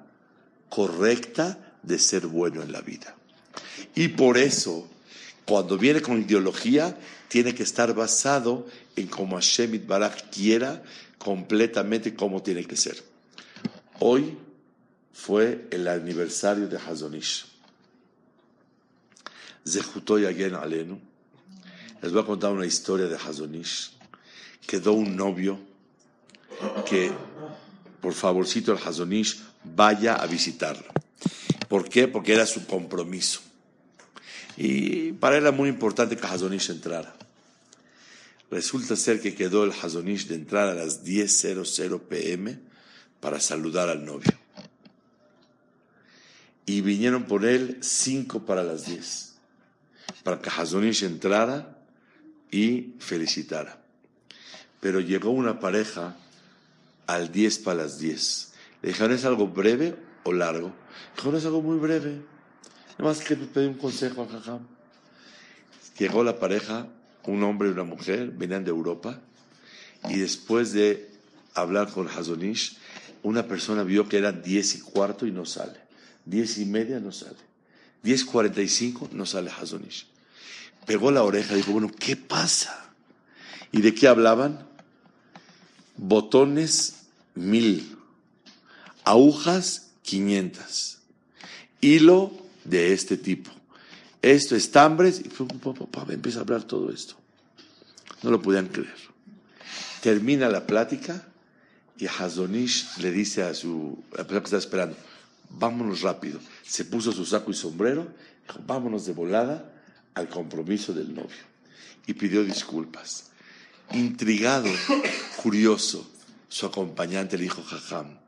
correcta 0.68 1.76
de 1.84 2.00
ser 2.00 2.26
bueno 2.26 2.64
en 2.64 2.72
la 2.72 2.82
vida. 2.82 3.16
Y 3.94 4.08
por 4.08 4.40
eso, 4.40 4.90
cuando 5.46 5.78
viene 5.78 6.02
con 6.02 6.20
ideología, 6.20 6.98
tiene 7.28 7.54
que 7.54 7.62
estar 7.62 7.94
basado 7.94 8.66
en 8.96 9.06
como 9.06 9.36
Hashem 9.36 9.86
Barak 9.86 10.32
quiera 10.32 10.82
completamente 11.20 12.16
cómo 12.16 12.42
tiene 12.42 12.66
que 12.66 12.76
ser. 12.76 13.04
Hoy 14.00 14.40
fue 15.14 15.68
el 15.70 15.88
aniversario 15.88 16.68
de 16.68 16.78
Hazonish. 16.78 17.46
Zehutoy 19.68 20.26
Agen 20.26 20.56
Alenu. 20.56 21.00
Les 22.02 22.12
voy 22.12 22.24
a 22.24 22.26
contar 22.26 22.54
una 22.54 22.66
historia 22.66 23.06
de 23.06 23.18
Hazonish. 23.18 23.92
Quedó 24.66 24.94
un 24.94 25.16
novio 25.16 25.60
que, 26.90 27.12
por 28.04 28.14
favorcito, 28.14 28.74
el 28.74 28.86
Hazonish 28.86 29.42
vaya 29.64 30.16
a 30.16 30.28
visitarlo. 30.28 30.92
¿Por 31.70 31.88
qué? 31.88 32.10
Porque 32.10 32.34
era 32.34 32.46
su 32.46 32.68
compromiso. 32.68 33.40
Y 34.58 35.14
para 35.14 35.38
él 35.38 35.44
era 35.44 35.54
muy 35.54 35.70
importante 35.70 36.18
que 36.18 36.28
Hazonish 36.28 36.70
entrara. 36.70 37.16
Resulta 38.52 38.98
ser 38.98 39.22
que 39.22 39.34
quedó 39.34 39.64
el 39.64 39.72
Hazonish 39.72 40.28
de 40.28 40.36
entrar 40.36 40.68
a 40.68 40.74
las 40.74 41.06
10.00 41.06 42.02
pm 42.02 42.60
para 43.22 43.40
saludar 43.40 43.88
al 43.88 44.04
novio. 44.04 44.34
Y 46.66 46.82
vinieron 46.82 47.24
por 47.24 47.46
él 47.46 47.78
cinco 47.80 48.46
para 48.46 48.64
las 48.64 48.86
10, 48.86 49.36
para 50.24 50.42
que 50.42 50.50
Hazonish 50.50 51.04
entrara 51.04 51.78
y 52.52 52.96
felicitara. 53.00 53.82
Pero 54.82 55.00
llegó 55.00 55.30
una 55.30 55.62
pareja 55.62 56.18
al 57.14 57.32
10 57.32 57.60
para 57.60 57.84
las 57.84 58.00
10. 58.00 58.52
Le 58.82 58.90
dijeron, 58.90 59.12
¿es 59.12 59.26
algo 59.26 59.48
breve 59.48 59.96
o 60.24 60.34
largo? 60.34 60.74
Dijo, 61.16 61.32
no 61.32 61.38
es 61.38 61.46
algo 61.46 61.62
muy 61.62 61.78
breve. 61.78 62.22
Nada 62.98 63.12
más 63.12 63.22
que 63.22 63.36
pedí 63.36 63.68
un 63.68 63.76
consejo 63.76 64.24
a 64.24 64.28
Jajam. 64.28 64.68
Llegó 65.98 66.24
la 66.24 66.40
pareja 66.40 66.88
un 67.26 67.44
hombre 67.44 67.70
y 67.70 67.72
una 67.72 67.86
mujer, 67.86 68.32
venían 68.32 68.66
de 68.66 68.72
Europa, 68.72 69.22
y 70.10 70.18
después 70.18 70.74
de 70.74 71.10
hablar 71.54 71.90
con 71.90 72.10
Hazonish, 72.10 72.78
una 73.22 73.48
persona 73.48 73.84
vio 73.84 74.10
que 74.10 74.18
eran 74.18 74.42
diez 74.42 74.76
y 74.76 74.82
cuarto 74.82 75.26
y 75.26 75.32
no 75.32 75.46
sale, 75.46 75.80
diez 76.26 76.58
y 76.58 76.66
media 76.66 77.00
no 77.00 77.14
sale, 77.14 77.38
diez 78.02 78.26
cuarenta 78.26 78.62
y 78.62 78.68
cinco 78.68 79.08
no 79.14 79.26
sale 79.26 79.52
Hazonish. 79.52 80.08
Pegó 80.86 81.12
la 81.12 81.24
oreja 81.24 81.54
y 81.54 81.58
dijo, 81.58 81.72
bueno, 81.72 81.90
¿qué 81.98 82.18
pasa? 82.18 82.94
¿Y 83.72 83.80
de 83.80 83.94
qué 83.94 84.10
hablaban? 84.10 84.68
botones 85.96 87.03
mil, 87.36 87.98
agujas 89.04 89.92
500, 90.04 91.00
hilo 91.82 92.32
de 92.64 92.94
este 92.94 93.18
tipo. 93.18 93.52
Esto, 94.22 94.56
estambres, 94.56 95.20
y 95.20 95.30
pum, 95.30 95.48
empieza 96.10 96.40
a 96.40 96.42
hablar 96.44 96.64
todo 96.64 96.92
esto. 96.92 97.16
No 98.22 98.32
lo 98.32 98.42
podían 98.42 98.68
creer. 98.68 98.96
Termina 100.02 100.50
la 100.50 100.66
plática 100.66 101.28
y 101.98 102.08
Hazonish 102.08 102.98
le 103.00 103.12
dice 103.12 103.44
a 103.44 103.54
su, 103.54 104.02
la 104.18 104.26
que 104.26 104.38
está 104.38 104.58
esperando, 104.58 104.96
vámonos 105.50 106.02
rápido. 106.02 106.40
Se 106.66 106.86
puso 106.86 107.12
su 107.12 107.26
saco 107.26 107.52
y 107.52 107.54
sombrero, 107.54 108.08
dijo, 108.48 108.60
vámonos 108.66 109.06
de 109.06 109.14
volada 109.14 109.74
al 110.14 110.30
compromiso 110.30 110.94
del 110.94 111.14
novio. 111.14 111.54
Y 112.06 112.14
pidió 112.14 112.44
disculpas. 112.44 113.32
Intrigado, 113.92 114.70
curioso, 115.42 116.10
su 116.54 116.68
acompañante 116.68 117.36
le 117.36 117.46
dijo, 117.46 117.64
Jajam, 117.64 118.20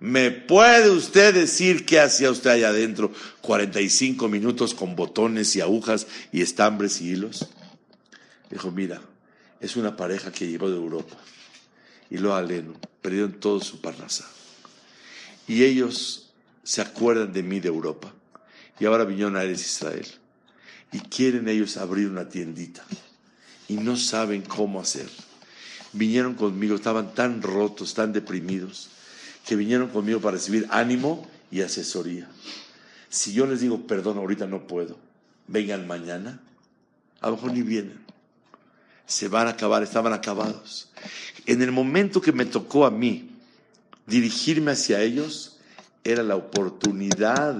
¿me 0.00 0.32
puede 0.32 0.90
usted 0.90 1.32
decir 1.32 1.86
qué 1.86 2.00
hacía 2.00 2.32
usted 2.32 2.50
allá 2.50 2.70
adentro 2.70 3.12
45 3.40 4.26
minutos 4.28 4.74
con 4.74 4.96
botones 4.96 5.54
y 5.54 5.60
agujas 5.60 6.08
y 6.32 6.42
estambres 6.42 7.00
y 7.00 7.10
hilos? 7.10 7.50
Dijo, 8.50 8.72
mira, 8.72 9.00
es 9.60 9.76
una 9.76 9.96
pareja 9.96 10.32
que 10.32 10.48
llegó 10.48 10.70
de 10.70 10.74
Europa 10.76 11.16
y 12.10 12.18
lo 12.18 12.34
aleno, 12.34 12.74
perdieron 13.00 13.34
todo 13.34 13.60
su 13.60 13.80
parnasa. 13.80 14.28
Y 15.46 15.62
ellos 15.62 16.32
se 16.64 16.80
acuerdan 16.80 17.32
de 17.32 17.44
mí 17.44 17.60
de 17.60 17.68
Europa 17.68 18.12
y 18.80 18.86
ahora 18.86 19.04
vinieron 19.04 19.36
a 19.36 19.44
Eres 19.44 19.64
Israel 19.64 20.08
y 20.90 20.98
quieren 20.98 21.48
ellos 21.48 21.76
abrir 21.76 22.08
una 22.08 22.28
tiendita 22.28 22.84
y 23.68 23.74
no 23.74 23.96
saben 23.96 24.42
cómo 24.42 24.80
hacer. 24.80 25.06
Vinieron 25.92 26.34
conmigo, 26.34 26.74
estaban 26.74 27.14
tan 27.14 27.42
rotos, 27.42 27.94
tan 27.94 28.12
deprimidos, 28.12 28.88
que 29.46 29.56
vinieron 29.56 29.88
conmigo 29.88 30.20
para 30.20 30.36
recibir 30.36 30.66
ánimo 30.70 31.28
y 31.50 31.60
asesoría. 31.60 32.28
Si 33.08 33.34
yo 33.34 33.46
les 33.46 33.60
digo, 33.60 33.86
perdón, 33.86 34.16
ahorita 34.16 34.46
no 34.46 34.66
puedo, 34.66 34.96
vengan 35.46 35.86
mañana, 35.86 36.40
a 37.20 37.28
lo 37.28 37.36
mejor 37.36 37.52
ni 37.52 37.62
vienen. 37.62 38.00
Se 39.06 39.28
van 39.28 39.46
a 39.48 39.50
acabar, 39.50 39.82
estaban 39.82 40.12
acabados. 40.12 40.90
En 41.44 41.60
el 41.60 41.72
momento 41.72 42.20
que 42.20 42.32
me 42.32 42.46
tocó 42.46 42.86
a 42.86 42.90
mí 42.90 43.30
dirigirme 44.06 44.72
hacia 44.72 45.02
ellos, 45.02 45.58
era 46.04 46.22
la 46.22 46.36
oportunidad 46.36 47.58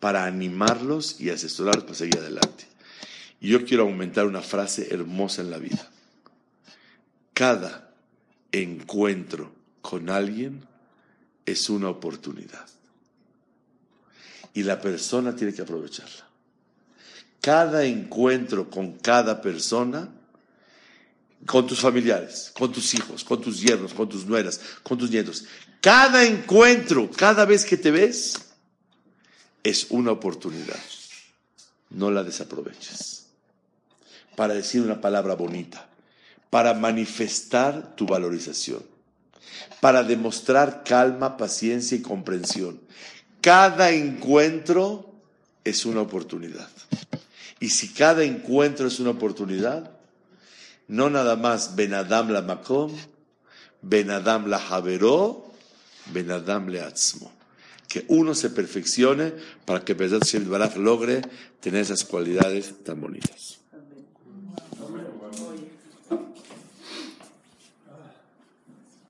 para 0.00 0.24
animarlos 0.24 1.20
y 1.20 1.30
asesorarlos 1.30 1.84
para 1.84 1.96
seguir 1.96 2.18
adelante. 2.18 2.64
Y 3.40 3.48
yo 3.48 3.64
quiero 3.64 3.82
aumentar 3.82 4.26
una 4.26 4.40
frase 4.40 4.88
hermosa 4.92 5.42
en 5.42 5.50
la 5.50 5.58
vida. 5.58 5.90
Cada 7.36 7.90
encuentro 8.50 9.52
con 9.82 10.08
alguien 10.08 10.66
es 11.44 11.68
una 11.68 11.90
oportunidad. 11.90 12.66
Y 14.54 14.62
la 14.62 14.80
persona 14.80 15.36
tiene 15.36 15.52
que 15.52 15.60
aprovecharla. 15.60 16.26
Cada 17.42 17.84
encuentro 17.84 18.70
con 18.70 18.92
cada 18.94 19.42
persona, 19.42 20.08
con 21.44 21.66
tus 21.66 21.78
familiares, 21.78 22.54
con 22.56 22.72
tus 22.72 22.94
hijos, 22.94 23.22
con 23.22 23.42
tus 23.42 23.60
yernos, 23.60 23.92
con 23.92 24.08
tus 24.08 24.24
nueras, 24.24 24.58
con 24.82 24.96
tus 24.96 25.10
nietos, 25.10 25.44
cada 25.82 26.24
encuentro, 26.24 27.10
cada 27.10 27.44
vez 27.44 27.66
que 27.66 27.76
te 27.76 27.90
ves, 27.90 28.46
es 29.62 29.88
una 29.90 30.12
oportunidad. 30.12 30.80
No 31.90 32.10
la 32.10 32.24
desaproveches. 32.24 33.26
Para 34.36 34.54
decir 34.54 34.80
una 34.80 35.02
palabra 35.02 35.34
bonita, 35.34 35.86
para 36.50 36.74
manifestar 36.74 37.94
tu 37.96 38.06
valorización, 38.06 38.82
para 39.80 40.02
demostrar 40.02 40.84
calma, 40.84 41.36
paciencia 41.36 41.96
y 41.96 42.02
comprensión. 42.02 42.80
Cada 43.40 43.90
encuentro 43.90 45.14
es 45.64 45.86
una 45.86 46.00
oportunidad. 46.00 46.68
Y 47.60 47.70
si 47.70 47.88
cada 47.88 48.22
encuentro 48.24 48.86
es 48.86 49.00
una 49.00 49.10
oportunidad, 49.10 49.90
no 50.88 51.10
nada 51.10 51.36
más 51.36 51.74
Benadam 51.74 52.30
la 52.30 52.42
Makom, 52.42 52.92
Benadam 53.82 54.48
la 54.48 54.58
Javeró, 54.58 55.46
Benadam 56.12 56.68
le 56.68 56.80
Atzmo. 56.80 57.32
Que 57.88 58.04
uno 58.08 58.34
se 58.34 58.50
perfeccione 58.50 59.32
para 59.64 59.84
que 59.84 59.94
Bezat 59.94 60.24
Shem 60.24 60.48
logre 60.76 61.22
tener 61.60 61.82
esas 61.82 62.04
cualidades 62.04 62.84
tan 62.84 63.00
bonitas. 63.00 63.60